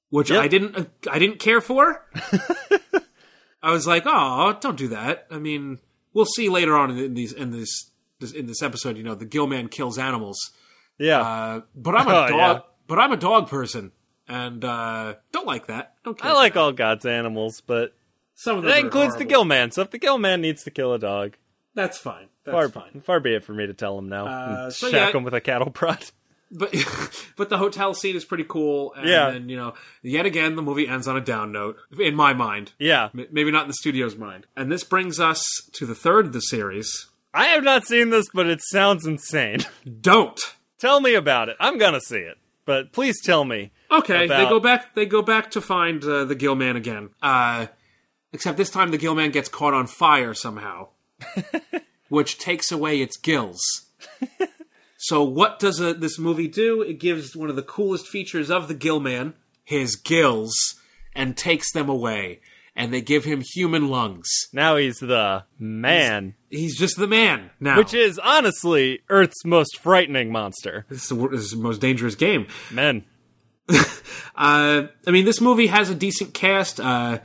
[0.10, 0.42] which Yep.
[0.44, 2.08] I didn't, I didn't care for.
[3.64, 5.28] I was like, oh, don't do that.
[5.30, 5.80] I mean,
[6.14, 7.91] we'll see later on in these, in this
[8.22, 8.98] in this episode.
[8.98, 10.38] You know, the Gill Man kills animals,
[10.98, 12.60] Yeah, uh, but I'm a Oh, dog, yeah.
[12.88, 13.92] but I'm a dog person,
[14.28, 15.96] and uh, don't like that.
[16.04, 16.60] Don't care I like that.
[16.60, 17.94] all God's animals, but
[18.36, 18.72] some of them.
[18.72, 19.26] that includes the.
[19.26, 19.72] Gill Man.
[19.72, 21.36] So if the Gill Man needs to kill a dog,
[21.76, 22.28] That's fine.
[22.44, 23.02] That's far fine.
[23.02, 24.26] far be it for me to tell him now.
[24.28, 25.18] Uh, so shack yeah.
[25.18, 26.04] him with a cattle prod.
[26.52, 26.74] but
[27.38, 28.94] but the hotel scene is pretty cool.
[28.96, 29.30] And Yeah.
[29.30, 32.72] then, you know, yet again, the movie ends on a down note, in my mind.
[32.80, 34.48] Yeah, M- Maybe not in the studio's mind.
[34.58, 37.08] And this brings us to the third of the series.
[37.34, 39.60] I have not seen this, but it sounds insane.
[40.02, 40.40] Don't.
[40.80, 41.56] tell me about it.
[41.60, 43.72] I'm gonna see it, but please tell me.
[43.90, 44.96] Okay, About- they go back.
[44.96, 47.10] They go back to find uh, the Gill Man again.
[47.22, 47.68] Uh,
[48.34, 50.90] except this time, the Gill Man gets caught on fire somehow,
[52.10, 53.62] which takes away its gills.
[54.98, 56.82] so, what does uh this movie do?
[56.82, 60.54] It gives one of the coolest features of the Gill Man, his gills,
[61.16, 62.40] and takes them away.
[62.82, 64.28] And they give him human lungs.
[64.52, 67.78] Now he's the man, He's just the man now.
[67.78, 70.86] which is honestly Earth's most frightening monster.
[70.90, 72.48] this is the, this is the most dangerous game.
[72.72, 73.06] Men.
[74.34, 76.80] Uh, I mean, this movie has a decent cast.
[76.80, 77.20] Uh,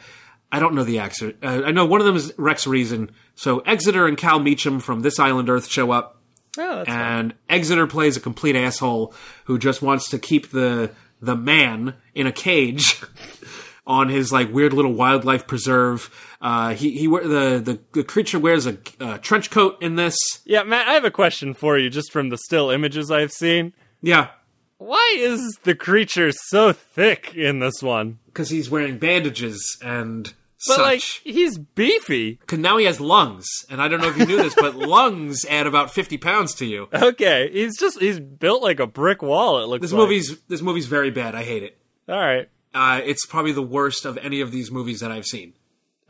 [0.53, 1.33] I don't know the actor.
[1.43, 3.11] Uh, I know one of them is Rex Reason.
[3.37, 6.21] So Exeter and Cal Meacham from This Island Earth show up,
[6.59, 9.15] Oh, and Exeter plays a complete asshole
[9.45, 10.91] who just wants to keep the
[11.23, 13.01] the man in a cage
[13.87, 16.11] on his like weird little wildlife preserve.
[16.41, 20.17] Uh, he he the, the the creature wears a, a trench coat in this.
[20.45, 23.73] Yeah, Matt, I have a question for you just from the still images I've seen.
[24.03, 24.29] Yeah,
[24.79, 28.19] Why is the creature so thick in this one?
[28.27, 30.25] because he's wearing bandages and
[30.67, 30.79] But such.
[30.79, 32.33] like he's beefy.
[32.35, 35.45] Because now he has lungs, and I don't know if you knew this, but lungs
[35.47, 36.89] add about fifty pounds to you.
[36.93, 39.63] Okay, he's just he's built like a brick wall.
[39.63, 40.01] It looks This like.
[40.01, 41.35] movie's this movie's very bad.
[41.35, 41.79] I hate it.
[42.09, 42.49] all right.
[42.77, 45.55] Uh, it's probably the worst of any of these movies that I've seen,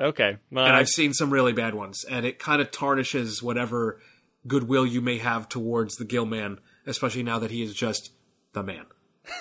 [0.01, 3.43] Okay, well, and I- I've seen some really bad ones, and it kind of tarnishes
[3.43, 4.01] whatever
[4.47, 8.11] goodwill you may have towards the Gill Man, especially now that he is just
[8.53, 8.87] the man.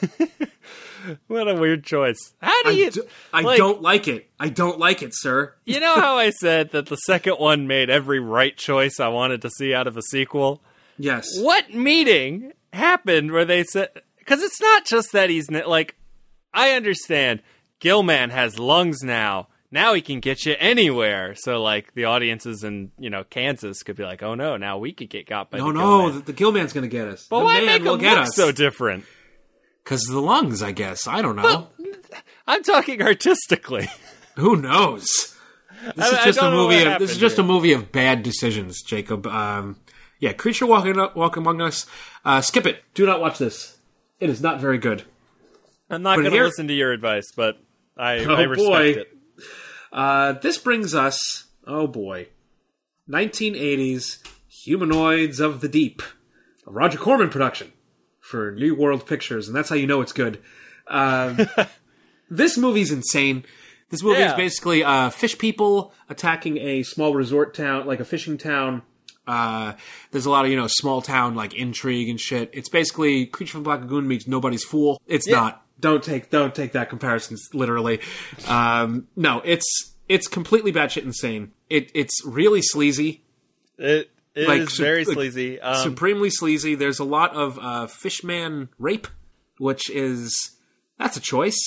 [1.27, 2.33] what a weird choice.
[2.41, 2.91] How do I, you?
[2.91, 4.29] do, I like, don't like it.
[4.39, 5.53] I don't like it, sir.
[5.65, 9.41] You know how I said that the second one made every right choice I wanted
[9.43, 10.61] to see out of a sequel?
[10.97, 11.27] Yes.
[11.39, 15.95] What meeting happened where they said because it's not just that he's like
[16.55, 17.41] I understand
[17.79, 19.49] Gilman has lungs now.
[19.71, 21.35] Now he can get you anywhere.
[21.35, 24.93] So like the audiences in you know Kansas could be like, oh no, now we
[24.93, 26.13] could get got by No, the no, Gilman.
[26.19, 27.27] the, the Gill Man's going to get us.
[27.29, 28.35] But the why man make will him get look us.
[28.35, 29.03] so different?
[29.83, 31.07] Because the lungs, I guess.
[31.07, 31.67] I don't know.
[32.47, 33.87] I'm talking artistically.
[34.37, 35.35] Who knows?
[35.95, 36.83] This I- is just a movie.
[36.83, 39.27] Of, this is just a movie of bad decisions, Jacob.
[39.27, 39.77] Um,
[40.19, 41.85] yeah, creature walking up, walk among us.
[42.23, 42.81] Uh, skip it.
[42.93, 43.77] Do not watch this.
[44.19, 45.03] It is not very good.
[45.89, 47.57] I'm not going to here- listen to your advice, but
[47.97, 48.83] I, Oh, I respect boy.
[49.01, 49.07] it.
[49.91, 51.45] Uh, this brings us.
[51.67, 52.27] Oh boy,
[53.09, 54.19] 1980s
[54.49, 56.01] humanoids of the deep,
[56.67, 57.71] a Roger Corman production
[58.19, 60.41] for New World Pictures, and that's how you know it's good.
[60.87, 61.47] Um,
[62.29, 63.45] this movie's insane.
[63.89, 68.37] This movie is basically uh, fish people attacking a small resort town, like a fishing
[68.37, 68.81] town.
[69.27, 69.73] Uh,
[70.11, 72.49] there's a lot of you know small town like intrigue and shit.
[72.53, 75.01] It's basically Creature from Black Lagoon meets Nobody's Fool.
[75.07, 75.64] It's not.
[75.79, 77.99] Don't take don't take that comparison literally.
[78.47, 81.51] Um, no, it's it's completely batshit insane.
[81.69, 83.23] It it's really sleazy,
[83.77, 85.59] It, it is Like, su- very like, sleazy.
[85.59, 86.75] Um, supremely sleazy.
[86.75, 89.07] There's a lot of uh, fishman rape,
[89.57, 90.55] which is
[90.97, 91.57] that's a choice.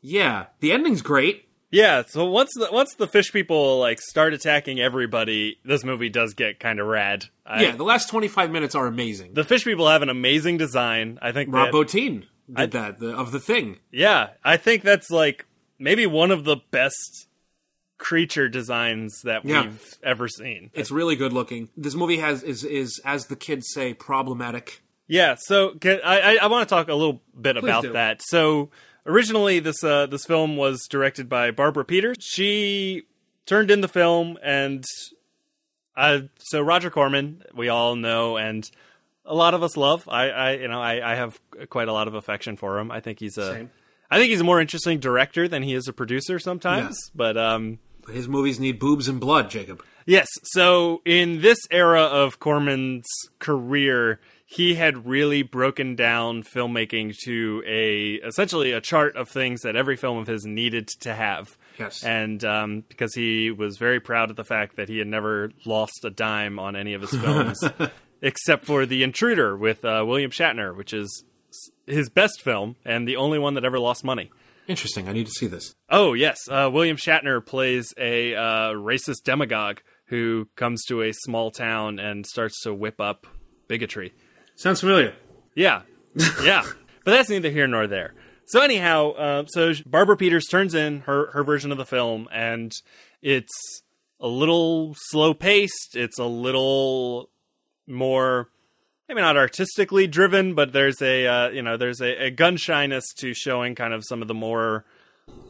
[0.00, 1.42] Yeah, the ending's great.
[1.72, 6.34] Yeah, so once the once the fish people like start attacking everybody, this movie does
[6.34, 7.26] get kind of rad.
[7.44, 9.34] I, yeah, the last 25 minutes are amazing.
[9.34, 11.18] the fish people have an amazing design.
[11.20, 12.24] I think Rob that, Bottin.
[12.48, 13.78] Did I, that the, of the thing.
[13.90, 15.46] Yeah, I think that's like
[15.78, 17.26] maybe one of the best
[17.98, 20.70] creature designs that we've ever seen.
[20.74, 21.70] It's really good looking.
[21.76, 24.82] This movie has is is as the kids say problematic.
[25.08, 27.92] Yeah, so can, I I, want to talk a little bit Please about do.
[27.92, 28.20] that.
[28.22, 28.70] So
[29.06, 32.16] originally this uh this film was directed by Barbara Peters.
[32.20, 33.04] She
[33.46, 34.84] turned in the film and
[35.96, 38.68] uh so Roger Corman, we all know and
[39.26, 40.08] a lot of us love.
[40.08, 42.90] I, I you know, I, I have quite a lot of affection for him.
[42.90, 43.70] I think he's a Same.
[44.10, 46.96] I think he's a more interesting director than he is a producer sometimes.
[47.08, 47.12] Yeah.
[47.14, 47.78] But um
[48.10, 49.82] his movies need boobs and blood, Jacob.
[50.06, 50.28] Yes.
[50.44, 53.06] So in this era of Corman's
[53.40, 59.74] career, he had really broken down filmmaking to a essentially a chart of things that
[59.74, 61.58] every film of his needed to have.
[61.78, 62.04] Yes.
[62.04, 66.04] And um, because he was very proud of the fact that he had never lost
[66.04, 67.60] a dime on any of his films,
[68.22, 71.24] except for The Intruder with uh, William Shatner, which is
[71.86, 74.30] his best film and the only one that ever lost money.
[74.68, 75.08] Interesting.
[75.08, 75.74] I need to see this.
[75.88, 81.50] Oh yes, uh, William Shatner plays a uh, racist demagogue who comes to a small
[81.50, 83.26] town and starts to whip up
[83.68, 84.12] bigotry.
[84.56, 85.14] Sounds familiar.
[85.54, 85.82] Yeah,
[86.42, 86.64] yeah,
[87.04, 88.14] but that's neither here nor there.
[88.46, 92.72] So anyhow, uh, so Barbara Peters turns in her her version of the film, and
[93.22, 93.82] it's
[94.18, 95.94] a little slow paced.
[95.94, 97.30] It's a little
[97.86, 98.48] more
[99.08, 103.04] maybe not artistically driven, but there's a uh, you know there's a, a gun shyness
[103.18, 104.84] to showing kind of some of the more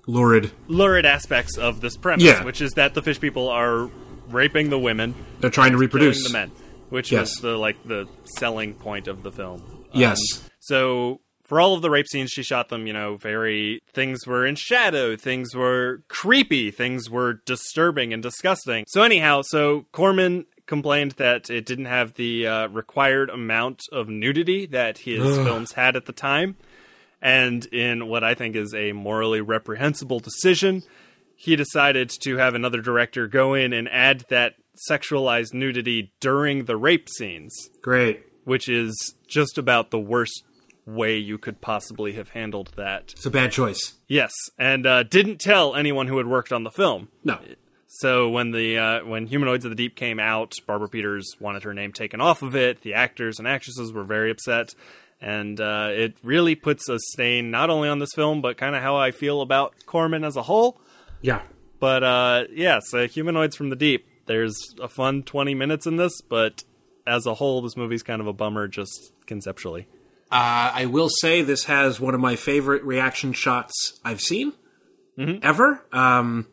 [0.06, 2.44] lurid lurid aspects of this premise, yeah.
[2.44, 3.90] which is that the fish people are
[4.28, 5.14] raping the women.
[5.40, 6.50] They're trying to reproduce the men,
[6.90, 7.20] which yes.
[7.20, 9.86] was the like the selling point of the film.
[9.92, 10.18] Yes.
[10.34, 14.26] Um, so for all of the rape scenes, she shot them, you know, very things
[14.26, 18.84] were in shadow, things were creepy, things were disturbing and disgusting.
[18.88, 24.66] So anyhow, so Corman complained that it didn't have the uh, required amount of nudity
[24.66, 26.56] that his films had at the time.
[27.22, 30.82] And in what I think is a morally reprehensible decision,
[31.34, 34.54] he decided to have another director go in and add that
[34.90, 37.70] sexualized nudity during the rape scenes.
[37.82, 38.22] Great.
[38.44, 40.44] Which is just about the worst
[40.86, 43.12] way you could possibly have handled that.
[43.12, 43.94] It's a bad choice.
[44.06, 47.08] Yes, and uh, didn't tell anyone who had worked on the film.
[47.24, 47.40] No.
[47.86, 51.72] So when the uh, when Humanoids of the Deep came out, Barbara Peters wanted her
[51.72, 52.82] name taken off of it.
[52.82, 54.74] The actors and actresses were very upset,
[55.20, 58.82] and uh, it really puts a stain not only on this film but kind of
[58.82, 60.80] how I feel about Corman as a whole.
[61.22, 61.42] Yeah.
[61.78, 64.06] But uh, yeah, so Humanoids from the Deep.
[64.26, 66.64] There's a fun 20 minutes in this, but
[67.06, 69.86] as a whole, this movie's kind of a bummer just conceptually.
[70.30, 74.52] Uh, I will say this has one of my favorite reaction shots I've seen
[75.16, 75.38] mm-hmm.
[75.42, 75.84] ever.
[75.92, 76.48] Um,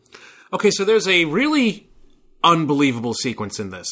[0.53, 1.89] Okay, so there's a really
[2.43, 3.89] unbelievable sequence in this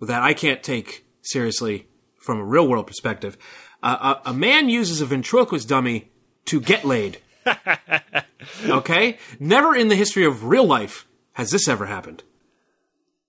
[0.00, 1.86] that I can't take seriously
[2.18, 3.36] from a real world perspective.
[3.82, 6.10] Uh, a, a, man uses a ventriloquist dummy
[6.46, 7.18] to get laid.
[8.66, 9.18] okay?
[9.38, 12.22] Never in the history of real life has this ever happened.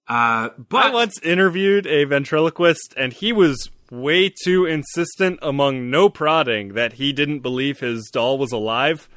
[0.07, 6.07] Uh, but I once interviewed a ventriloquist, and he was way too insistent among no
[6.07, 9.09] prodding that he didn't believe his doll was alive.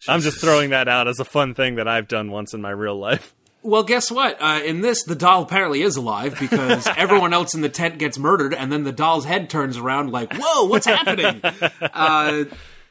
[0.00, 0.08] Jesus.
[0.08, 2.70] I'm just throwing that out as a fun thing that I've done once in my
[2.70, 3.34] real life.
[3.60, 4.40] Well, guess what?
[4.40, 8.16] Uh, in this, the doll apparently is alive because everyone else in the tent gets
[8.16, 11.42] murdered, and then the doll's head turns around like, "Whoa, what's happening?"
[11.92, 12.44] Uh,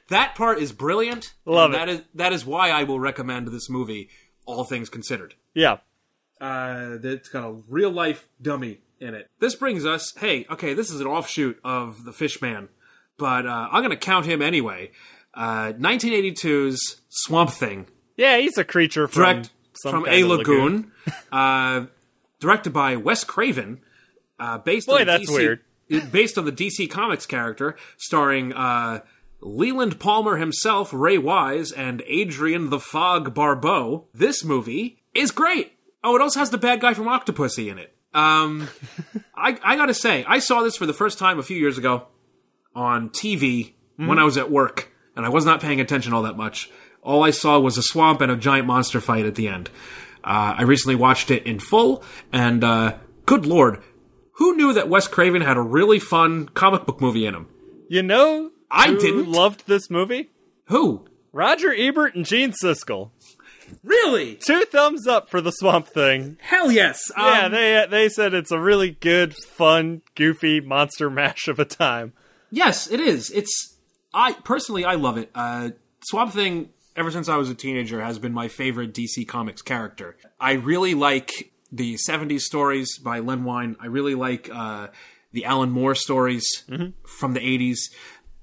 [0.09, 1.33] that part is brilliant.
[1.45, 1.77] Love it.
[1.77, 4.09] That is that is why I will recommend this movie.
[4.45, 5.35] All things considered.
[5.53, 5.77] Yeah.
[6.39, 9.29] Uh, it's got a real life dummy in it.
[9.39, 10.13] This brings us.
[10.17, 12.67] Hey, okay, this is an offshoot of the Fishman,
[13.17, 14.91] but uh, I'm going to count him anyway.
[15.37, 17.87] 1982's uh, Swamp Thing.
[18.15, 19.49] Yeah, he's a creature from Direct,
[19.81, 20.91] from a lagoon.
[21.05, 21.21] lagoon.
[21.31, 21.85] uh,
[22.39, 23.81] directed by Wes Craven.
[24.39, 25.61] Uh, based Boy, on that's DC, weird.
[26.11, 29.01] based on the DC Comics character, starring uh,
[29.41, 34.05] Leland Palmer himself, Ray Wise, and Adrienne the Fog Barbeau.
[34.13, 35.73] This movie is great.
[36.03, 37.95] Oh, it also has the bad guy from Octopussy in it.
[38.13, 38.67] Um,
[39.35, 42.07] I, I gotta say, I saw this for the first time a few years ago
[42.75, 44.07] on TV mm-hmm.
[44.07, 46.69] when I was at work and I was not paying attention all that much.
[47.01, 49.69] All I saw was a swamp and a giant monster fight at the end.
[50.23, 53.81] Uh, I recently watched it in full, and uh, good lord,
[54.33, 57.47] who knew that Wes Craven had a really fun comic book movie in him?
[57.89, 59.31] You know, I didn't.
[59.31, 60.29] Loved this movie.
[60.65, 61.07] Who?
[61.31, 63.11] Roger Ebert and Gene Siskel.
[63.83, 64.35] Really?
[64.35, 66.37] Two thumbs up for the Swamp Thing.
[66.41, 67.11] Hell yes.
[67.17, 71.65] Yeah, um, they they said it's a really good, fun, goofy monster mash of a
[71.65, 72.13] time.
[72.51, 73.29] Yes, it is.
[73.31, 73.76] It's
[74.17, 75.29] I personally I love it.
[75.35, 75.69] Uh,
[76.01, 80.17] Swamp Thing, ever since I was a teenager, has been my favorite DC Comics character.
[80.39, 83.75] I really like the '70s stories by Len Wein.
[83.79, 84.87] I really like uh,
[85.33, 86.89] the Alan Moore stories mm-hmm.
[87.05, 87.77] from the '80s.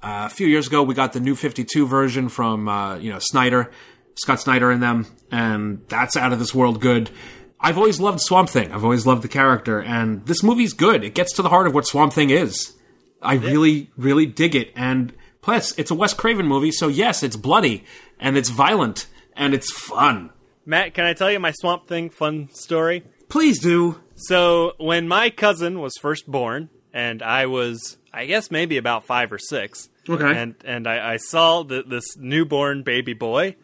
[0.01, 3.19] Uh, a few years ago, we got the new 52 version from, uh, you know,
[3.19, 3.71] Snyder,
[4.17, 7.11] Scott Snyder in them, and that's out of this world good.
[7.59, 8.71] I've always loved Swamp Thing.
[8.71, 11.03] I've always loved the character, and this movie's good.
[11.03, 12.75] It gets to the heart of what Swamp Thing is.
[13.23, 17.37] I really, really dig it, and plus, it's a Wes Craven movie, so yes, it's
[17.37, 17.85] bloody,
[18.19, 20.31] and it's violent, and it's fun.
[20.67, 23.05] Matt, can I tell you my Swamp Thing fun story?
[23.29, 24.01] Please do.
[24.17, 29.31] So, when my cousin was first born, and I was, I guess, maybe about five
[29.33, 30.25] or six, Okay.
[30.41, 33.57] and and I, I saw the, this newborn baby boy.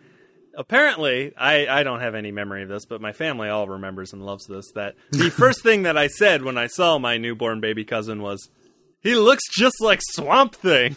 [0.57, 4.25] Apparently, I, I don't have any memory of this, but my family all remembers and
[4.27, 4.71] loves this.
[4.75, 8.51] That the first thing that I said when I saw my newborn baby cousin was,
[9.01, 10.97] "He looks just like Swamp Thing."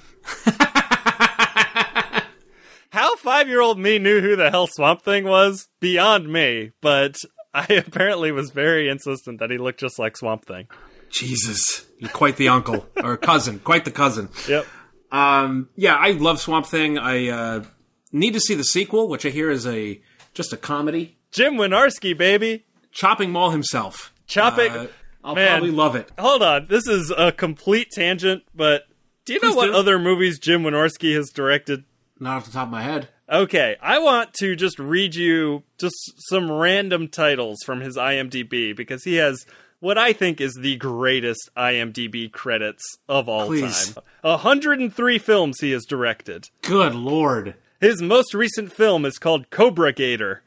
[2.93, 7.15] How five year old me knew who the hell Swamp Thing was beyond me, but
[7.53, 10.67] I apparently was very insistent that he looked just like Swamp Thing.
[11.09, 14.29] Jesus, you're quite the uncle or cousin, quite the cousin.
[14.47, 14.65] Yep.
[15.11, 16.97] Um, yeah, I love Swamp Thing.
[16.97, 17.63] I uh,
[18.11, 20.01] need to see the sequel, which I hear is a
[20.33, 21.17] just a comedy.
[21.31, 22.65] Jim Wynorski, baby.
[22.91, 24.13] Chopping Mall himself.
[24.27, 24.71] Chopping.
[24.71, 24.87] Uh,
[25.23, 25.47] I'll Man.
[25.49, 26.11] probably love it.
[26.19, 26.67] Hold on.
[26.67, 28.83] This is a complete tangent, but
[29.25, 29.73] do you know Please what do.
[29.73, 31.83] other movies Jim Wynorski has directed?
[32.19, 33.07] Not off the top of my head.
[33.29, 35.95] Okay, I want to just read you just
[36.29, 39.45] some random titles from his IMDb because he has
[39.79, 43.93] what I think is the greatest IMDb credits of all Please.
[43.93, 44.03] time.
[44.21, 46.49] 103 films he has directed.
[46.61, 47.55] Good lord.
[47.79, 50.41] His most recent film is called Cobra Gator,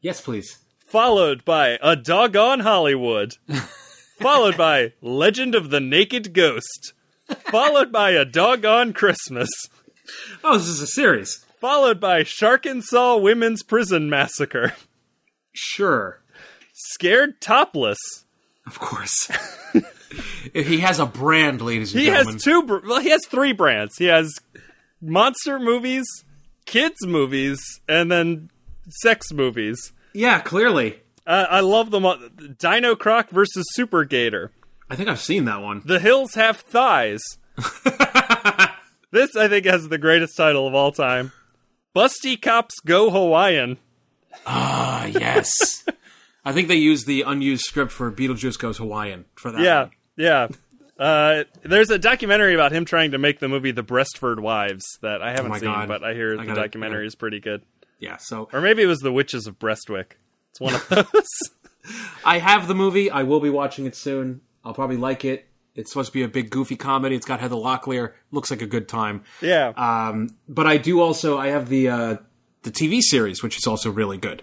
[0.00, 0.58] Yes, please.
[0.86, 3.34] followed by A Doggone Hollywood,
[4.20, 6.92] followed by Legend of the Naked Ghost,
[7.50, 9.48] followed by A Doggone Christmas,
[10.44, 11.44] Oh, this is a series.
[11.60, 14.74] followed by Sharkansas Women's Prison Massacre,
[15.52, 16.22] Sure.
[16.74, 17.98] Scared Topless.
[18.66, 19.30] Of course.
[20.52, 22.34] he has a brand, ladies and He gentlemen.
[22.34, 22.62] has two.
[22.64, 23.96] Br- well, he has three brands.
[23.96, 24.34] He has
[25.00, 26.04] monster movies,
[26.66, 28.50] kids movies, and then
[28.88, 29.92] sex movies.
[30.12, 31.00] yeah, clearly.
[31.26, 32.06] Uh, I love them.
[32.06, 32.18] all.
[32.58, 34.52] Dino Croc versus Super Gator.
[34.88, 35.82] I think I've seen that one.
[35.84, 37.22] The hills have thighs.
[39.10, 41.32] this, I think, has the greatest title of all time.
[41.94, 43.78] Busty Cops Go Hawaiian.
[44.46, 45.84] Ah, yes.
[46.44, 49.60] I think they used the unused script for Beetlejuice Goes Hawaiian for that.
[49.62, 49.90] Yeah, one.
[50.16, 50.48] yeah.
[50.98, 55.20] Uh, there's a documentary about him trying to make the movie The Breastford Wives that
[55.22, 55.88] I haven't Oh seen, God.
[55.88, 57.08] but I hear I the gotta- documentary yeah.
[57.08, 57.62] is pretty good.
[57.98, 60.18] Yeah, so Or maybe it was The Witches of Breastwick.
[60.56, 61.28] It's one of those.
[62.24, 63.10] I have the movie.
[63.10, 64.40] I will be watching it soon.
[64.64, 65.46] I'll probably like it.
[65.74, 67.14] It's supposed to be a big goofy comedy.
[67.14, 68.12] It's got Heather Locklear.
[68.32, 69.22] Looks like a good time.
[69.42, 69.68] yeah.
[69.76, 72.16] Um, but I do also I have the uh,
[72.62, 74.42] the TV series, which is also really good.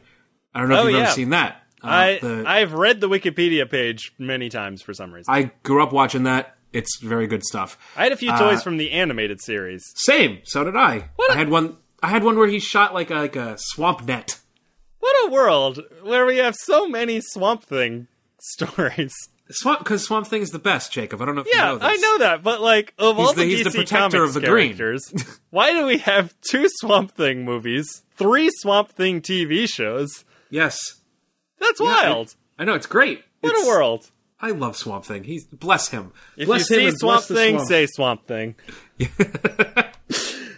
[0.54, 1.04] I don't know if Oh, you've yeah.
[1.06, 1.56] ever seen that.
[1.84, 5.34] Uh, I the- I've read the Wikipedia page many times for some reason.
[5.34, 6.56] I, grew up watching that.
[6.72, 7.78] It's very good stuff.
[7.98, 9.84] I had a few toys from the animated series.
[9.96, 10.40] Same.
[10.44, 11.10] So did I.
[11.18, 11.78] What I had one.
[12.02, 14.40] I had one where he shot like a, like a swamp net.
[15.04, 18.08] What a world where we have so many Swamp Thing
[18.40, 19.14] stories.
[19.52, 21.22] Swamp because Swamp Thing is the best, Jacob.
[21.22, 21.88] I don't know if you Yeah, know this.
[21.90, 24.42] I know that, but like of all the- the, he's DC the protector Comics of
[24.42, 24.78] the green.
[24.78, 25.14] characters,
[25.50, 30.24] why do we have two Swamp Thing movies, three Swamp Thing TV shows?
[30.50, 30.78] Yes,
[31.60, 32.36] That's Yeah, wild.
[32.58, 33.24] I, I know it's great.
[33.42, 34.10] what It's- a world!
[34.40, 35.26] I love Swamp Thing.
[35.26, 36.14] He's bless him.
[36.38, 37.68] If bless you him see Swamp Thing, swamp.
[37.68, 38.56] say Swamp Thing.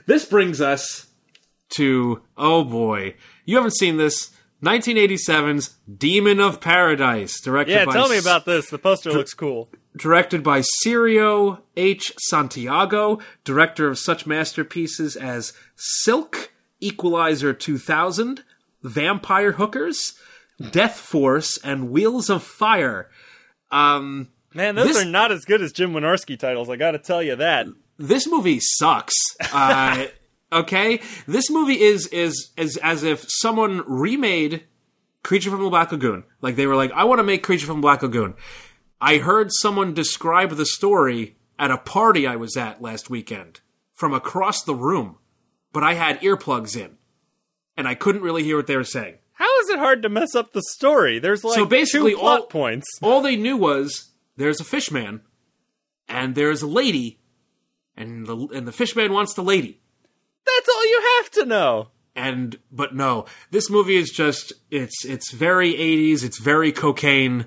[0.08, 1.08] This brings us
[1.77, 4.29] to oh boy, you haven't seen this.
[4.65, 8.69] 1987's Demon of Paradise, directed Yeah, by tell me about this.
[8.69, 9.69] The poster looks cool.
[9.95, 12.12] directed by Cirio H.
[12.17, 16.51] Santiago, director of such masterpieces as Silk,
[16.82, 18.43] Equalizer 2000,
[18.84, 20.13] Vampire Hookers,
[20.72, 23.09] Death Force, and Wheels of Fire.
[23.72, 26.70] Um, Man, those This- are not as good as Jim Wynorski titles.
[26.70, 27.68] I got to tell you that.
[27.97, 29.13] this movie sucks.
[29.53, 30.05] Uh,
[30.52, 34.64] okay, this movie is is is as if someone remade
[35.24, 36.24] Creature from the Black Lagoon.
[36.41, 38.36] Like they were like, I want to make Creature from the Black Lagoon.
[39.02, 43.62] I heard someone describe the story at a party I was at last weekend
[43.93, 45.18] from across the room,
[45.74, 46.98] but I had earplugs in,
[47.78, 49.16] and I couldn't really hear what they were saying.
[49.34, 51.20] How is it hard to mess up the story?
[51.20, 52.88] There's like So basically, two plot all- points.
[53.02, 55.22] All they knew was there's a fishman,
[56.08, 57.20] and there's a lady,
[57.98, 59.82] and the and the fishman wants the lady.
[60.46, 61.88] That's all you have to know.
[62.16, 67.46] and but no this movie is just it's it's very 80s it's very cocaine.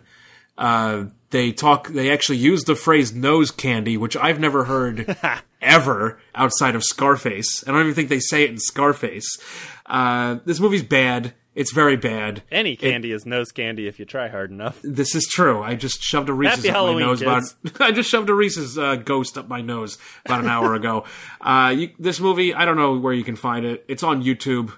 [0.59, 5.17] Uh they talk they actually use the phrase nose candy which i've never heard
[5.63, 7.63] ever outside of scarface.
[7.67, 9.39] I don't even think they say it in scarface.
[9.87, 12.45] Uh this movie's bad It's very bad.
[12.53, 14.79] Any candy it, is nose candy if you try hard enough.
[14.85, 15.61] This is true.
[15.61, 17.21] I just shoved a Reese's Happy up Halloween, my nose.
[17.21, 17.57] Kids.
[17.65, 21.03] About, I just shoved a Reese's uh, ghost up my nose about an hour ago.
[21.41, 23.85] Uh, you, this movie, I don't know where you can find it.
[23.89, 24.73] It's on YouTube.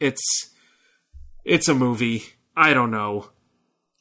[0.00, 0.52] It's
[1.46, 2.24] it's a movie.
[2.54, 3.30] I don't know.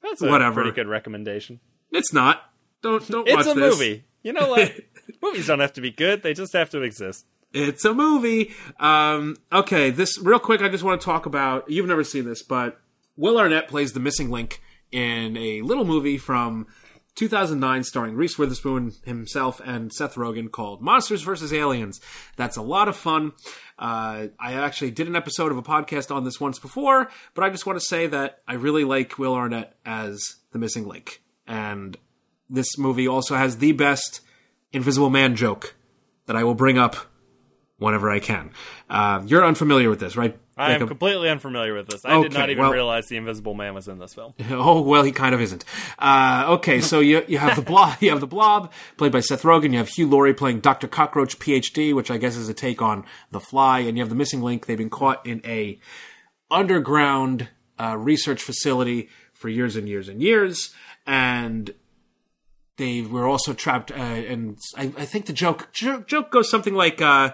[0.03, 0.55] That's a Whatever.
[0.55, 1.61] pretty good recommendation.
[1.91, 2.41] It's not.
[2.82, 3.80] Don't don't It's a this.
[3.80, 4.03] movie.
[4.21, 4.73] You know what?
[5.21, 7.25] Movies don't have to be good; they just have to exist.
[7.53, 8.53] It's a movie.
[8.79, 10.61] Um, okay, this real quick.
[10.61, 11.69] I just want to talk about.
[11.69, 12.79] You've never seen this, but
[13.15, 16.67] Will Arnett plays the missing link in a little movie from
[17.15, 21.51] 2009, starring Reese Witherspoon himself and Seth Rogen, called Monsters vs.
[21.51, 21.99] Aliens.
[22.35, 23.31] That's a lot of fun.
[23.79, 27.49] Uh, I actually did an episode of a podcast on this once before, but I
[27.49, 31.97] just want to say that I really like Will Arnett as the missing link, and
[32.49, 34.21] this movie also has the best
[34.71, 35.75] Invisible Man joke
[36.27, 36.97] that I will bring up
[37.80, 38.51] whenever I can.
[38.89, 40.38] Uh, you're unfamiliar with this, right?
[40.59, 40.88] I am Jacob?
[40.88, 42.03] completely unfamiliar with this.
[42.03, 44.34] I did not even well- realize the Invisible Man was in this film.
[44.49, 45.63] Oh well, he kind of isn't.
[45.99, 49.43] Uh, okay, so you you have the blob, you have the blob played by Seth
[49.43, 49.71] Rogen.
[49.71, 53.05] You have Hugh Laurie playing Doctor Cockroach, PhD, which I guess is a take on
[53.32, 54.65] The Fly, and you have the missing link.
[54.65, 55.80] They've been caught in a
[56.49, 57.49] underground
[57.80, 60.73] uh, research facility for years and years and years,
[61.05, 61.71] and
[62.78, 63.91] they were also trapped.
[63.91, 67.32] Uh, and I, I think the joke joke, joke goes something like, uh,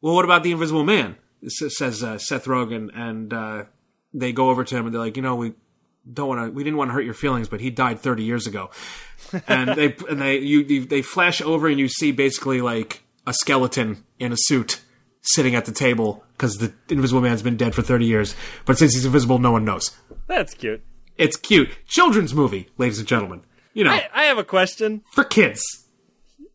[0.00, 3.64] "Well, what about the Invisible Man?" Says uh, Seth Rogen, and uh,
[4.12, 5.54] they go over to him and they're like, "You know, we
[6.12, 6.50] don't want to.
[6.50, 8.70] We didn't want to hurt your feelings, but he died 30 years ago."
[9.46, 13.32] and they and they you, you they flash over and you see basically like a
[13.32, 14.80] skeleton in a suit
[15.22, 18.34] sitting at the table because the Invisible Man's been dead for 30 years.
[18.64, 19.96] But since he's invisible, no one knows.
[20.26, 20.82] That's cute.
[21.16, 21.70] It's cute.
[21.86, 23.42] Children's movie, ladies and gentlemen.
[23.74, 25.02] You know, I, I have a question.
[25.12, 25.62] for kids.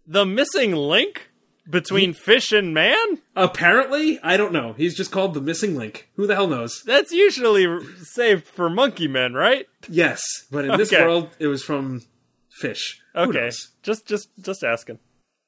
[0.07, 1.29] The missing link
[1.69, 3.21] between fish and man?
[3.35, 4.73] Apparently, I don't know.
[4.73, 6.09] He's just called the missing link.
[6.15, 6.81] Who the hell knows?
[6.85, 7.67] That's usually
[8.03, 9.65] saved for monkey men, right?
[9.89, 10.21] Yes,
[10.51, 11.03] but in this Okay.
[11.03, 12.03] world, it was from
[12.49, 13.01] fish.
[13.13, 13.71] Who Okay, knows?
[13.83, 14.99] just just just asking.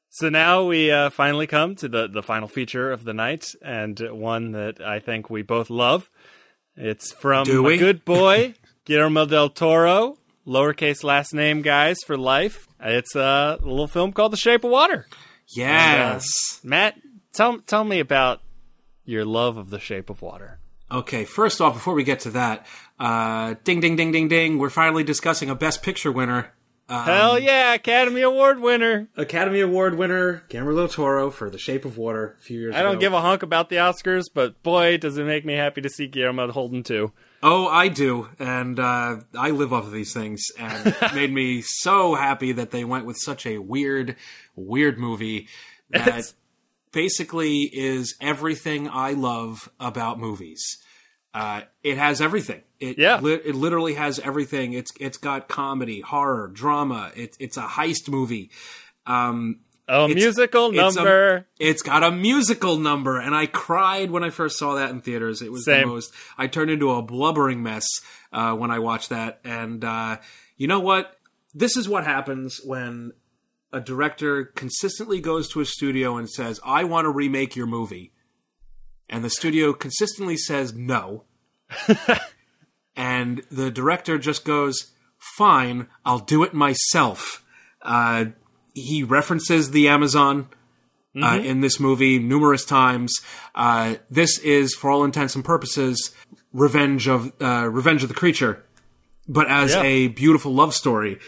[0.09, 3.97] So now we uh, finally come to the the final feature of the night, and
[4.11, 6.09] one that I think we both love.
[6.75, 12.67] It's from Do a good boy Guillermo del Toro, lowercase last name guys for life.
[12.81, 15.07] It's a little film called The Shape of Water.
[15.55, 16.25] Yes.
[16.63, 16.95] Matt,
[17.34, 18.41] tell tell me about
[19.05, 20.59] your love of The Shape of Water.
[20.89, 22.65] Okay, first off, before we get to that,
[22.99, 26.53] uh, ding, ding, ding, ding, ding, we're finally discussing a Best Picture winner.
[26.89, 29.09] Um, Hell yeah, Academy Award winner.
[29.17, 32.82] Academy Award winner Guillermo del Toro for The Shape of Water a few years I
[32.82, 35.89] don't give a hunk about the Oscars, but boy, does it make me happy to
[35.89, 37.11] see Guillermo Holden too.
[37.43, 41.61] Oh, I do, and uh, I live off of these things, and it made me
[41.61, 44.15] so happy that they went with such a weird,
[44.55, 45.49] weird movie
[45.89, 46.34] that
[46.91, 50.63] basically is everything I love about movies.
[51.33, 52.61] Uh, it has everything.
[52.79, 53.19] It Yeah.
[53.19, 54.73] li- it literally has everything.
[54.73, 57.11] It's it's got comedy, horror, drama.
[57.15, 58.49] It's it's a heist movie.
[59.05, 61.47] Um, A musical it's a- number.
[61.59, 65.41] it's got a musical number, and I cried when I first saw that in theaters.
[65.41, 65.88] It was the Same.
[65.89, 66.11] most.
[66.38, 67.85] I turned into a blubbering mess
[68.33, 69.39] uh, when I watched that.
[69.43, 70.17] And uh,
[70.57, 71.17] you know what?
[71.53, 73.13] This is what happens when
[73.74, 78.11] a director consistently goes to a studio and says, "I want to remake your movie,"
[79.09, 81.24] and the studio consistently says no,
[82.95, 84.91] and the director just goes,
[85.38, 87.43] "Fine, I'll do it myself."
[87.82, 88.26] Uh,
[88.74, 90.49] he references the Amazon
[91.22, 93.13] uh, in this movie numerous times.
[93.55, 96.13] Uh, this is, for all intents and purposes,
[96.53, 98.63] Revenge of uh, Revenge of the Creature,
[99.28, 99.84] but as Yeah.
[99.84, 101.20] a beautiful love story.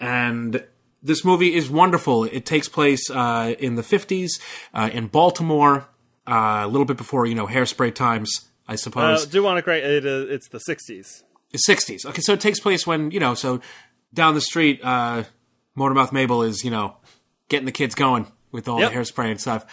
[0.00, 0.64] And
[1.04, 2.24] this movie is wonderful.
[2.24, 4.40] It takes place uh, in the fifties
[4.72, 5.86] uh, in Baltimore,
[6.26, 9.26] uh, a little bit before you know hairspray times, I Uh, suppose.
[9.26, 10.04] do want to correct it?
[10.06, 11.22] Uh, it's the '60s.
[11.52, 12.04] The sixties.
[12.06, 13.34] Okay, so it takes place when you know.
[13.34, 13.60] So
[14.12, 15.24] down the street, uh,
[15.76, 16.96] Motormouth Maybelle is you know
[17.48, 18.90] getting the kids going with all Yep.
[18.92, 19.66] the hairspray and stuff.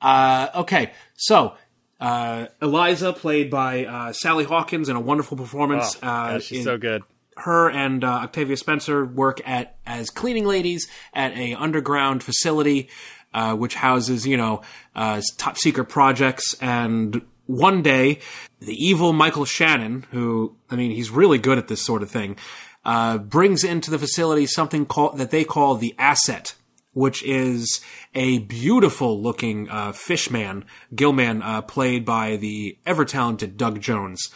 [0.00, 1.54] Uh, okay, so
[2.00, 5.96] uh, Elisa, played by uh, Sally Hawkins, in a wonderful performance.
[6.02, 7.02] Oh, uh, yeah, she's in- so good.
[7.36, 12.88] Her and uh, Octavia Spencer work at as cleaning ladies at a underground facility,
[13.34, 14.62] uh, which houses you know
[14.94, 16.54] uh, top secret projects.
[16.60, 18.20] And one day,
[18.60, 22.36] the evil Michael Shannon, who I mean, he's really good at this sort of thing,
[22.84, 26.54] uh, brings into the facility something called that they call the asset.
[26.92, 27.82] Which is
[28.14, 30.64] a beautiful looking uh, fishman,
[30.94, 34.30] Gill-Man, uh, played by the ever talented Doug Jones.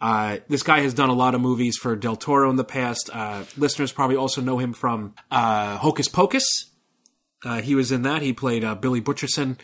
[0.00, 3.10] Uh, this guy has done a lot of movies for Del Toro in the past.
[3.12, 6.44] Uh, listeners probably also know him from uh, Hocus Pocus.
[7.44, 8.22] Uh, he was in that.
[8.22, 9.58] He played uh, Billy Butcherson.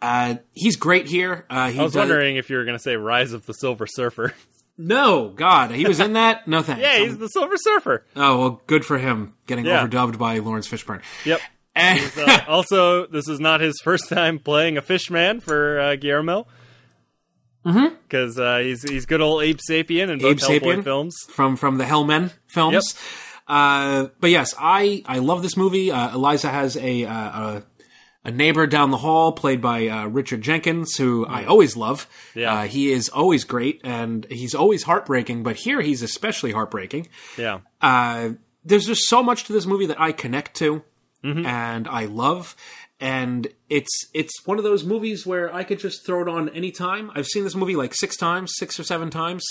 [0.00, 1.46] Uh, he's great here.
[1.48, 3.52] Uh, he I was does- wondering if you were going to say Rise of the
[3.54, 4.34] Silver Surfer.
[4.78, 6.48] No, God, he was in that.
[6.48, 6.82] No thanks.
[6.82, 8.04] Yeah, he's the Silver Surfer.
[8.16, 9.86] Oh well, good for him getting Yeah.
[9.86, 11.02] overdubbed by Laurence Fishburne.
[11.26, 11.40] Yep.
[11.74, 15.96] And Uh, also, this is not his first time playing a fish man for uh,
[17.64, 17.88] Guillermo.
[17.88, 17.94] Mm-hmm.
[18.02, 21.16] Because uh, he's he's good old Abe Sapien in both Abe Hellboy Sapien films.
[21.30, 22.94] from from the Hellmen films.
[23.46, 25.90] Uh, but yes, I I love this movie.
[25.90, 27.62] Uh, Elisa has a, uh, a
[28.24, 32.06] a neighbor down the hall played by uh, Richard Jenkins, who I always love.
[32.34, 32.54] Yeah.
[32.54, 35.42] Uh, he is always great, and he's always heartbreaking.
[35.42, 37.08] But here, he's especially heartbreaking.
[37.36, 37.60] Yeah.
[37.80, 38.30] uh,
[38.64, 40.84] there's just so much to this movie that I connect to
[41.24, 42.56] and I love.
[43.02, 47.10] And it's it's one of those movies where I could just throw it on anytime.
[47.16, 49.44] I've seen this movie like six times, six or seven times.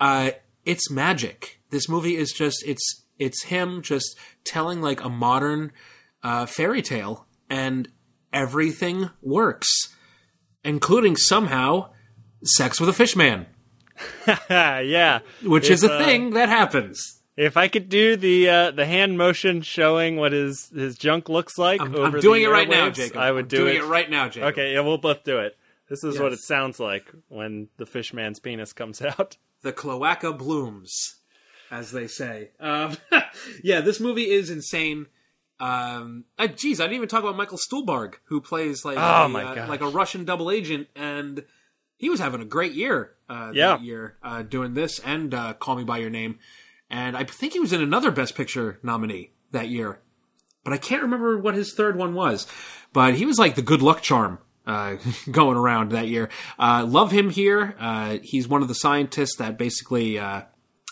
[0.00, 0.30] Uh,
[0.64, 1.60] it's magic.
[1.68, 5.70] This movie is just it's it's him just telling like a modern
[6.22, 7.88] uh, fairy tale, and
[8.32, 9.68] everything works,
[10.64, 11.90] including somehow
[12.42, 13.46] sex with a fish man,
[14.48, 15.18] yeah.
[15.44, 17.21] which If, is a uh, thing that happens.
[17.42, 21.58] If I could do the uh, the hand motion showing what his his junk looks
[21.58, 23.16] like, I'm, over I'm doing it right now, Jacob.
[23.16, 23.82] I would I'm do doing it.
[23.82, 24.50] it right now, Jacob.
[24.52, 25.56] Okay, yeah, we'll both do it.
[25.88, 29.36] This is what it sounds like when the fish man's penis comes out.
[29.62, 31.16] the cloaca blooms,
[31.70, 32.50] as they say.
[32.60, 32.96] Um,
[33.62, 35.06] yeah, this movie is insane.
[35.60, 39.28] Um, uh, geez, I didn't even talk about Michael Stuhlbarg, who plays like Oh a,
[39.28, 41.44] my uh, like a Russian double agent, and
[41.98, 43.76] he was having a great year uh, Yeah.
[43.76, 46.38] that year uh, doing this and uh, Call Me by Your Name,
[46.92, 50.00] and I think he was in another Best Picture nominee that year,
[50.62, 52.46] but I can't remember what his third one was.
[52.92, 54.96] But he was like the good luck charm uh,
[55.30, 56.28] going around that year.
[56.58, 57.74] Uh, love him here.
[57.80, 60.42] Uh, he's one of the scientists that basically uh,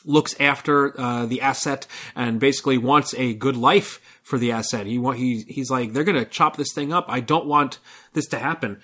[0.06, 1.86] looks after uh, the asset
[2.16, 4.86] and basically wants a good life for the asset.
[4.86, 7.04] He he he's like they're gonna chop this thing up.
[7.08, 7.78] I don't want
[8.14, 8.80] this to happen,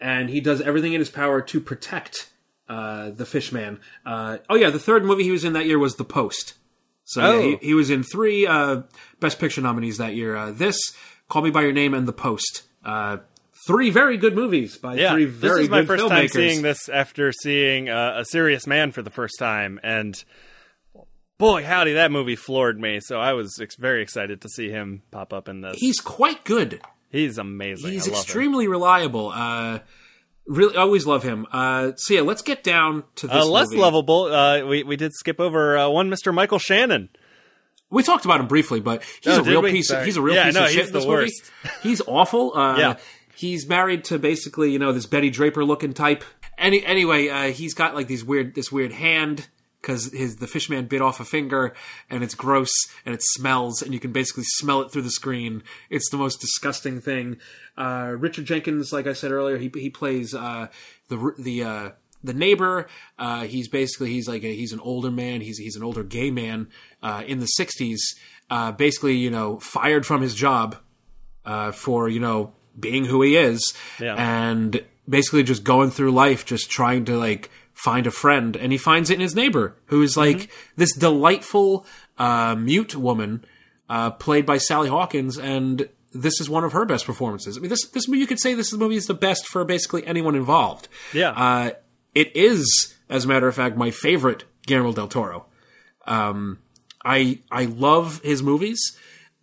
[0.00, 2.30] and he does everything in his power to protect
[2.68, 3.80] uh, the Fishman.
[4.04, 6.54] Uh, oh yeah, the third movie he was in that year was The Post.
[7.04, 7.38] So Oh.
[7.38, 8.82] yeah, he, he was in three uh,
[9.20, 10.36] Best Picture nominees that year.
[10.36, 10.76] Uh, this,
[11.28, 12.62] Call Me by Your Name, and The Post.
[12.84, 13.18] Uh,
[13.66, 16.08] three very good movies by Yeah, three this is my first filmmakers.
[16.08, 20.22] time seeing this after seeing uh, a Serious Man for the first time, and
[21.38, 23.00] boy, howdy, that movie floored me.
[23.00, 25.78] So I was ex- very excited to see him pop up in this.
[25.78, 26.80] He's quite good.
[27.10, 27.92] He's amazing.
[27.92, 28.22] He's I love him.
[28.22, 29.28] extremely reliable.
[29.28, 29.78] Uh,
[30.46, 31.46] really, always love him.
[31.52, 33.36] Uh, so yeah, let's get down to this.
[33.36, 33.80] Uh, less movie.
[33.80, 34.24] lovable.
[34.24, 36.32] Uh, we we did skip over uh, one Mr.
[36.34, 37.08] Michael Shannon.
[37.90, 39.70] We talked about him briefly, but he's Oh, a real we?
[39.70, 39.90] piece.
[39.90, 40.04] Of, Sorry.
[40.06, 41.22] he's a real Yeah, piece no, of shit he's in the this movie.
[41.22, 41.52] worst.
[41.82, 42.52] He's awful.
[42.56, 42.96] Uh, Yeah.
[43.36, 46.24] He's married to basically, you know, this Betty Draper looking type.
[46.56, 49.46] Any anyway, uh, he's got like these weird, this weird hand
[49.86, 51.72] because his the fishman bit off a finger
[52.10, 52.70] and it's gross
[53.04, 55.62] and it smells and you can basically smell it through the screen.
[55.90, 57.36] It's the most disgusting thing.
[57.78, 60.66] Uh, Richard Jenkins, like I said earlier, he he plays uh,
[61.08, 61.62] the the.
[61.62, 61.90] Uh,
[62.24, 62.88] the neighbor,
[63.20, 65.42] uh, he's basically he's like a, he's an older man.
[65.42, 66.68] He's he's an older gay man
[67.00, 67.98] uh, in the '60s.
[68.50, 70.76] Uh, basically, you know, fired from his job
[71.44, 74.14] uh, for you know being who he is, Yeah.
[74.16, 78.78] and basically just going through life, just trying to like find a friend, and he
[78.78, 81.86] finds it in his neighbor, who is like this delightful
[82.18, 83.44] uh, mute woman,
[83.88, 87.56] uh, played by Sally Hawkins, and this is one of her best performances.
[87.56, 90.34] I mean, this this you could say this movie is the best for basically anyone
[90.34, 90.88] involved.
[91.12, 91.30] Yeah.
[91.30, 91.70] uh,
[92.14, 95.46] it is, as a matter of fact, my favorite Guillermo del Toro.
[96.06, 96.58] Um,
[97.04, 98.80] I I love his movies,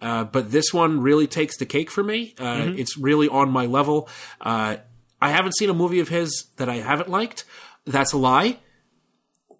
[0.01, 2.33] uh, but this one really takes the cake for me.
[2.39, 2.79] Uh, Mm-hmm.
[2.79, 4.09] It's really on my level.
[4.41, 4.77] Uh,
[5.21, 7.45] I haven't seen a movie of his that I haven't liked.
[7.85, 8.59] That's a lie.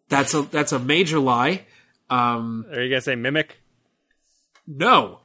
[0.10, 1.66] That's a that's a major lie.
[2.10, 3.58] Um, Are you gonna say Mimic?
[4.68, 5.20] no,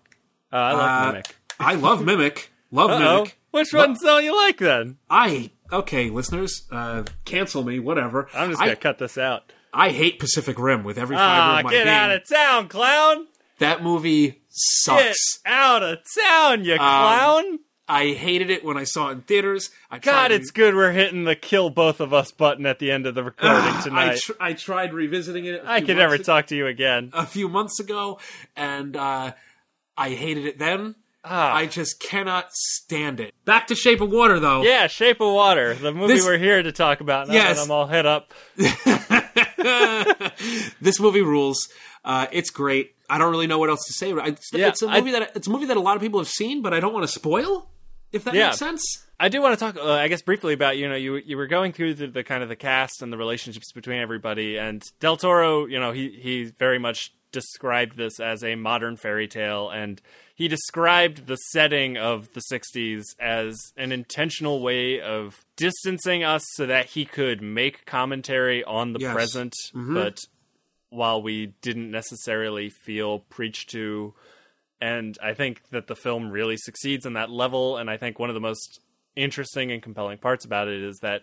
[0.53, 1.37] Uh, I love Uh, Mimic.
[1.61, 2.51] I love Mimic.
[2.71, 3.39] Love Oh, Mimic.
[3.51, 4.97] which ones don't you like then?
[5.11, 7.79] I okay, listeners, uh, cancel me.
[7.79, 8.29] Whatever.
[8.35, 9.53] I'm just gonna cut this out.
[9.73, 11.81] I hate Pacific Rim with every fiber Ah, of my being.
[11.81, 11.97] get being.
[11.97, 13.27] out of town, clown!
[13.59, 15.41] That movie Get sucks.
[15.45, 17.59] out of town, Um, you clown!
[17.89, 19.71] I hated it when I saw it in theaters.
[19.91, 23.07] I God, it's good we're hitting the kill both of us button at the end
[23.07, 24.19] of the recording I, tonight.
[24.21, 25.63] tr- I tried revisiting it.
[25.65, 27.11] a I could never ag- talk to you again.
[27.15, 28.19] a few months ago,
[28.57, 29.33] and uh,
[29.97, 30.97] I hated it then.
[31.25, 31.53] Ah.
[31.55, 33.35] I just cannot stand it.
[33.45, 34.63] Back to Shape of Water, though.
[34.63, 37.29] Yeah, Shape of Water, the movie This- we're here to talk about.
[37.29, 37.63] Now Yes.
[37.63, 38.33] I'm all head up.
[40.81, 41.69] this movie rules.
[42.05, 42.95] Uh, it's great.
[43.11, 44.13] I don't really know what else to say.
[44.13, 46.21] It's, Yeah, it's a I- movie that it's a movie that a lot of people
[46.21, 47.69] have seen, but I don't want to spoil.
[48.13, 48.47] If that Yeah.
[48.47, 48.83] makes sense.
[49.21, 51.47] I do want to talk, uh, I guess, briefly about you know you you were
[51.49, 55.17] going through the, the kind of the cast and the relationships between everybody, and Del
[55.17, 60.01] Toro, you know, he he very much described this as a modern fairy tale and
[60.35, 66.65] he described the setting of the 60s as an intentional way of distancing us so
[66.65, 69.13] that he could make commentary on the Yes.
[69.13, 69.93] present Mhm.
[69.93, 70.19] but
[70.89, 74.15] while we didn't necessarily feel preached to
[74.81, 78.31] and I think that the film really succeeds in that level and I think one
[78.31, 78.81] of the most
[79.17, 81.23] interesting and compelling parts about it is that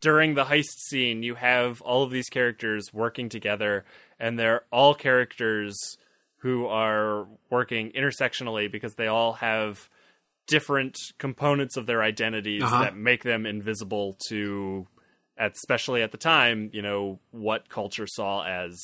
[0.00, 3.84] during the heist scene you have all of these characters working together
[4.20, 5.76] and they're all characters
[6.38, 9.88] who are working intersectionally because they all have
[10.48, 12.82] different components of their identities Uh-huh.
[12.84, 14.86] that make them invisible to
[15.38, 18.78] especially at the time you know what culture saw as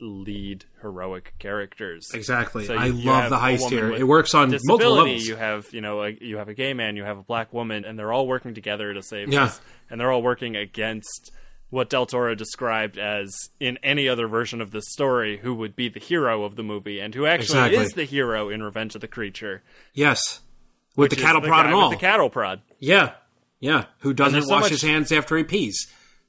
[0.00, 2.64] lead heroic characters Exactly.
[2.66, 3.90] So you- I you love the heist here.
[3.92, 5.26] It works on multiple levels.
[5.26, 7.84] you have you know a, you have a gay man you have a black woman
[7.84, 9.46] and they're all working together to save Yeah.
[9.46, 11.30] this and they're all working against
[11.70, 15.88] what Del Toro described as in any other version of this story who would be
[15.88, 17.78] the hero of the movie and who actually Exactly.
[17.78, 19.62] is the hero in Revenge of the Creature
[19.94, 20.40] Yes.
[20.94, 21.90] With the cattle prod guy and with all.
[21.90, 23.12] the cattle prod yeah.
[23.60, 23.86] Yeah.
[24.00, 25.86] Who doesn't there's so wash much- his hands after he pees?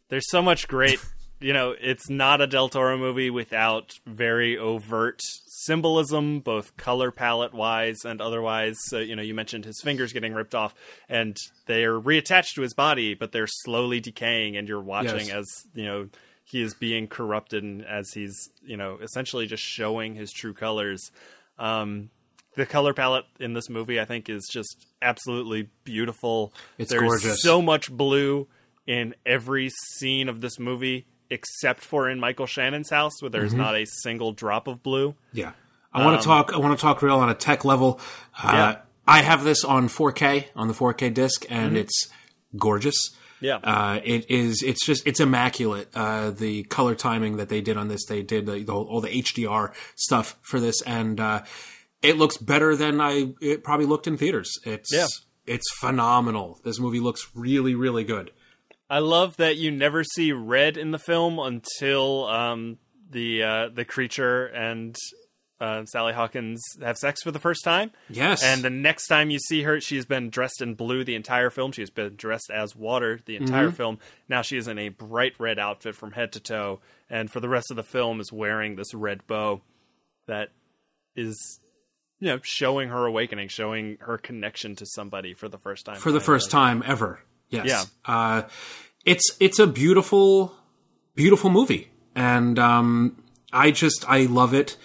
[0.10, 1.00] there's so much great
[1.40, 7.54] you know it's not a del toro movie without very overt symbolism both color palette
[7.54, 10.74] wise and otherwise so you know you mentioned his fingers getting ripped off
[11.10, 15.30] and they're reattached to his body but they're slowly decaying and you're watching Yes.
[15.32, 16.10] as you know
[16.44, 21.12] he is being corrupted and as he's you know essentially just showing his true colors
[21.60, 22.10] um
[22.56, 26.52] the color palette in this movie, I think, is just absolutely beautiful.
[26.80, 27.44] It's There's gorgeous.
[27.44, 28.48] so much blue
[28.88, 33.40] in every scene of this movie, except for in Michael Shannon's house, where Mm-hmm.
[33.40, 35.16] there's not a single drop of blue.
[35.34, 35.52] Yeah.
[35.94, 36.54] I want to talk.
[36.54, 38.00] I want to talk real on a tech level.
[38.44, 38.78] Uh, Um, Yeah.
[39.08, 41.78] I have this on 4K on the 4K disc, and Mm-hmm.
[41.78, 42.08] it's
[42.58, 42.98] gorgeous.
[43.40, 43.58] Yeah.
[43.58, 44.62] Uh, it is.
[44.64, 45.06] It's just.
[45.08, 45.90] It's immaculate.
[45.96, 48.06] Uh, the color timing that they did on this.
[48.06, 51.44] They did the, the whole, all the HDR stuff for this, and uh,
[52.02, 54.52] it looks better than I it probably looked in theaters.
[54.66, 54.92] It's.
[54.94, 55.08] Yeah.
[55.46, 56.60] It's phenomenal.
[56.66, 58.32] This movie looks really, really good.
[58.90, 62.78] I love that you never see red in the film until um,
[63.10, 64.96] the uh, the creature and
[65.60, 67.92] uh, Sally Hawkins have sex for the first time.
[68.10, 68.44] Yes.
[68.44, 71.72] And the next time you see her, she's been dressed in blue the entire film.
[71.72, 74.00] She's been dressed as water the entire film.
[74.30, 76.80] Now she is in a bright red outfit from head to toe,
[77.10, 79.62] and for the rest of the film is wearing this red bow
[80.28, 80.50] that
[81.16, 81.60] is,
[82.20, 85.98] you know, showing her awakening, showing her connection to somebody for the first time.
[85.98, 87.20] for the first time ever.
[87.50, 87.66] Yes.
[87.68, 87.84] Yeah.
[88.06, 88.42] Uh,
[89.06, 90.54] it's it's a beautiful,
[91.16, 93.22] beautiful movie, and um,
[93.54, 94.78] I just I love it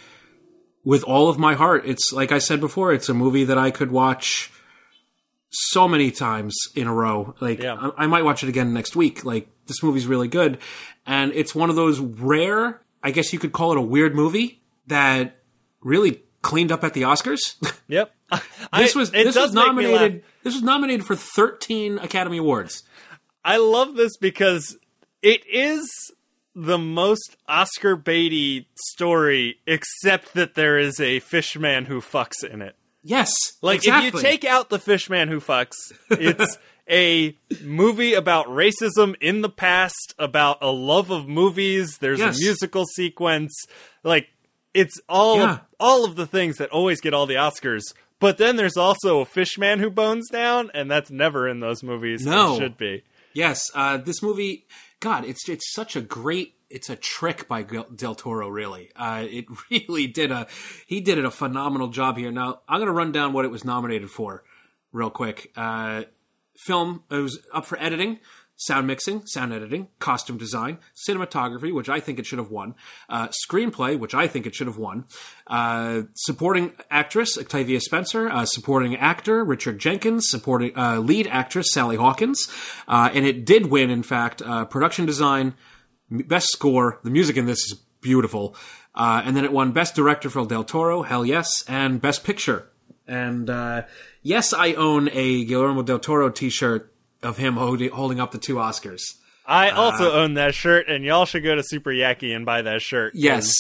[0.85, 1.85] with all of my heart.
[1.87, 4.51] It's like I said before, it's a movie that I could watch
[5.51, 7.35] so many times in a row.
[7.41, 7.75] Like Yeah.
[7.97, 9.25] I, I might watch it again next week.
[9.25, 10.59] Like this movie's really good,
[11.07, 12.81] and it's one of those rare.
[13.03, 15.37] I guess you could call it a weird movie that
[15.83, 17.41] really cleaned up at the Oscars.
[17.89, 18.11] Yep.
[18.79, 19.93] This I- was it this was make me laugh.
[20.01, 20.25] nominated.
[20.43, 22.83] This was nominated for 13 Academy Awards.
[23.45, 24.77] I love this because
[25.23, 25.91] it is
[26.55, 32.77] the most Oscar Beatty story, except that there is a fishman who fucks in it.
[33.05, 33.33] Yes,
[33.63, 34.09] Like exactly.
[34.09, 35.75] if you take out the fishman who fucks,
[36.11, 36.59] it's
[36.91, 41.99] a movie about racism in the past, about a love of movies.
[41.99, 42.39] There's Yes.
[42.39, 43.53] a musical sequence.
[44.05, 44.29] Like
[44.75, 45.59] it's all Yeah.
[45.81, 47.83] all of the things that always get all the Oscars.
[48.23, 51.83] But then there's also a fish man who bones down, and that's never in those
[51.83, 52.25] movies.
[52.25, 52.55] No.
[52.55, 53.03] It should be.
[53.35, 54.65] yes, uh, this movie,
[55.01, 56.55] God, it's it's such a great.
[56.71, 58.91] It's a trick by Del Toro, really.
[58.97, 60.47] Uh, it really did a
[60.87, 62.31] he did it a phenomenal job here.
[62.31, 64.45] Now I'm going to run down what it was nominated for,
[64.93, 65.51] real quick.
[65.57, 66.05] Uh,
[66.65, 68.21] film it was up for editing,
[68.57, 70.79] sound mixing, sound editing, costume design,
[71.09, 72.75] cinematography, which I think it should have won,
[73.09, 75.05] uh, screenplay, which I think it should have won,
[75.49, 81.97] uh, supporting actress Octavia Spencer, uh, supporting actor Richard Jenkins, supporting uh, lead actress Sally
[81.97, 82.49] Hawkins,
[82.87, 85.55] uh, and it did win, in fact, uh, production design,
[86.11, 87.01] best score.
[87.03, 88.55] The music in this is beautiful,
[88.95, 92.69] and then it won best director for Del Toro, hell yes, and best picture.
[93.09, 93.49] And
[94.23, 96.92] yes, I own a Guillermo del Toro T-shirt
[97.23, 99.03] of him holding, up the two Oscars.
[99.47, 102.63] I Uh, also own that shirt, and y'all should go to Super Yaki and buy
[102.63, 103.13] that shirt.
[103.15, 103.53] Yes,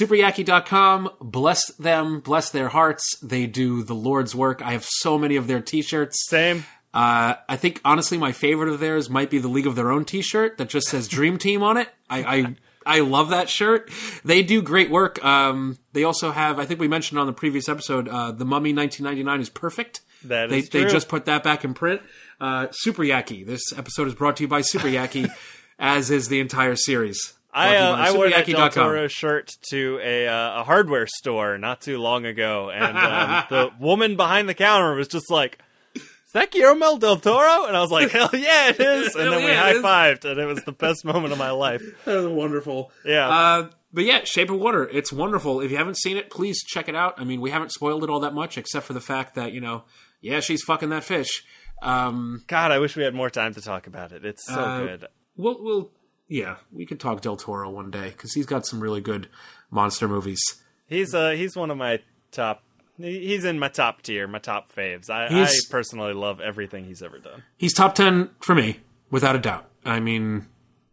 [0.00, 1.10] superyaki.com.
[1.20, 3.16] Bless them, bless their hearts.
[3.22, 4.62] They do the Lord's work.
[4.62, 6.26] I have so many of their T-shirts.
[6.28, 6.64] Same.
[6.92, 10.04] Uh, I think honestly, my favorite of theirs might be the League of Their Own
[10.04, 11.88] T-shirt that just says Dream Team on it.
[12.08, 12.56] I, I
[12.86, 13.90] I love that shirt.
[14.24, 15.22] They do great work.
[15.24, 18.72] Um, they also have, I think we mentioned on the previous episode, uh, the Mummy
[18.72, 20.00] 1999 is perfect.
[20.24, 22.00] That they, is They just put that back in print.
[22.40, 23.44] Uh, Super Yaki.
[23.44, 25.30] This episode is brought to you by Super Yaki,
[25.78, 27.34] as is the entire series.
[27.52, 31.80] I uh, I wore that Del Toro shirt to a uh, a hardware store not
[31.80, 35.58] too long ago, and um, the woman behind the counter was just like,
[35.94, 39.44] "Is that Guillermo del Toro?" And I was like, "Hell yeah, it is!" And then
[39.44, 41.82] we high fived, and it was the best moment of my life.
[42.04, 42.92] That was wonderful.
[43.04, 43.28] Yeah.
[43.28, 45.60] Uh, but yeah, Shape of Water, it's wonderful.
[45.60, 47.14] If you haven't seen it, please check it out.
[47.18, 49.60] I mean, we haven't spoiled it all that much, except for the fact that you
[49.60, 49.82] know,
[50.20, 51.44] yeah, she's fucking that fish.
[51.82, 54.24] Um, God, I wish we had more time to talk about it.
[54.24, 55.06] It's so uh, good.
[55.36, 55.90] We'll, we'll
[56.30, 59.28] yeah, we could talk Del Toro one day because he's got some really good
[59.70, 60.40] monster movies.
[60.86, 62.00] He's uh he's one of my
[62.30, 62.62] top.
[62.96, 65.10] He's in my top tier, my top faves.
[65.10, 67.42] I, I personally love everything he's ever done.
[67.56, 68.78] He's top ten for me,
[69.10, 69.68] without a doubt.
[69.84, 70.46] I mean,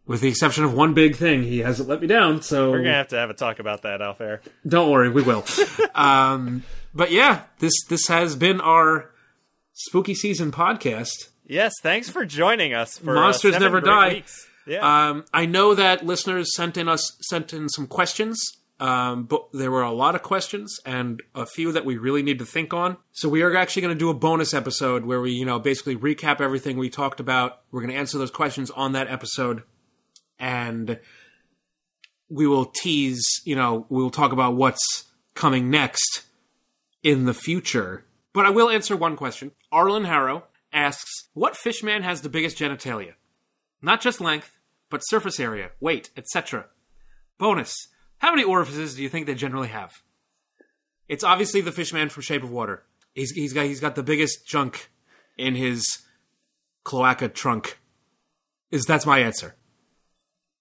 [0.06, 2.42] with the exception of one big thing, he hasn't let me down.
[2.42, 4.40] So we're gonna have to have a talk about that off air.
[4.66, 5.44] Don't worry, we will.
[5.94, 9.10] um, but yeah, this this has been our
[9.78, 11.28] spooky season podcast.
[11.46, 14.08] Yes, thanks for joining us for uh, Monsters uh, Never Die.
[14.14, 14.46] Weeks.
[14.66, 15.08] Yeah.
[15.08, 18.38] Um, I know that listeners sent in us sent in some questions,
[18.80, 22.38] um, but there were a lot of questions and a few that we really need
[22.40, 22.98] to think on.
[23.12, 25.96] So we are actually going to do a bonus episode where we, you know, basically
[25.96, 27.62] recap everything we talked about.
[27.70, 29.62] We're going to answer those questions on that episode,
[30.38, 30.98] and
[32.28, 33.24] we will tease.
[33.44, 35.04] You know, we will talk about what's
[35.34, 36.24] coming next
[37.02, 38.04] in the future.
[38.38, 39.50] But I will answer one question.
[39.72, 43.14] Arlen Harrow asks, "What fish man has the biggest genitalia?
[43.82, 44.58] Not just length."
[44.90, 46.66] but surface area, weight, etc.
[47.36, 47.74] Bonus.
[48.18, 50.02] How many orifices do you think they generally have?
[51.08, 52.84] It's obviously the fishman from Shape of Water.
[53.12, 54.90] He's, he's got he's got the biggest junk
[55.36, 55.84] in his
[56.84, 57.78] cloaca trunk.
[58.70, 59.56] Is that's my answer.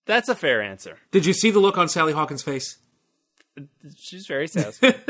[0.05, 0.97] That's a fair answer.
[1.11, 2.77] Did you see the look on Sally Hawkins' face?
[3.97, 5.01] She's very satisfied.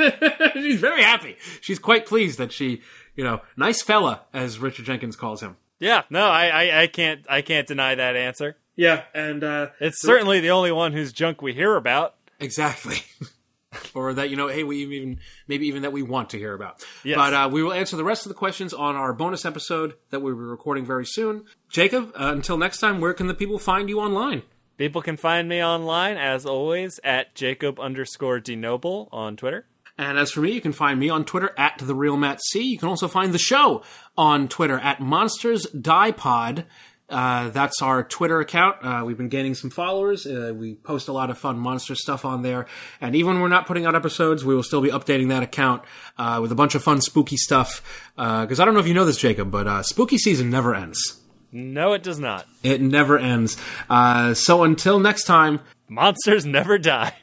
[0.53, 1.37] She's very happy.
[1.61, 2.81] She's quite pleased that she,
[3.15, 5.57] you know, nice fella, as Richard Jenkins calls him.
[5.79, 8.57] Yeah, no, I, I, I can't, I can't deny that answer.
[8.75, 12.15] Yeah, and uh, it's the, certainly the only one whose junk we hear about.
[12.39, 12.97] Exactly.
[13.93, 16.83] or that you know, hey, we even maybe even that we want to hear about.
[17.03, 17.17] Yes.
[17.17, 20.21] But uh, we will answer the rest of the questions on our bonus episode that
[20.21, 21.45] we'll be recording very soon.
[21.69, 24.43] Jacob, uh, until next time, where can the people find you online?
[24.77, 29.65] People can find me online as always at Jacob underscore deNobel on Twitter.
[29.97, 32.61] And as for me, you can find me on Twitter at the real Matt C.
[32.61, 33.81] You can also find the show
[34.15, 36.65] on Twitter at Monsters Die Pod.
[37.09, 38.75] Uh, that's our Twitter account.
[38.83, 40.27] Uh, we've been gaining some followers.
[40.27, 42.67] Uh, we post a lot of fun monster stuff on there.
[43.01, 45.83] And even when we're not putting out episodes, we will still be updating that account
[46.19, 48.11] uh, with a bunch of fun spooky stuff.
[48.15, 50.75] Because uh, I don't know if you know this, Jacob, but uh, spooky season never
[50.75, 51.21] ends.
[51.51, 52.45] No, it does not.
[52.63, 53.57] It never ends.
[53.89, 57.13] Uh, so until next time, monsters never die.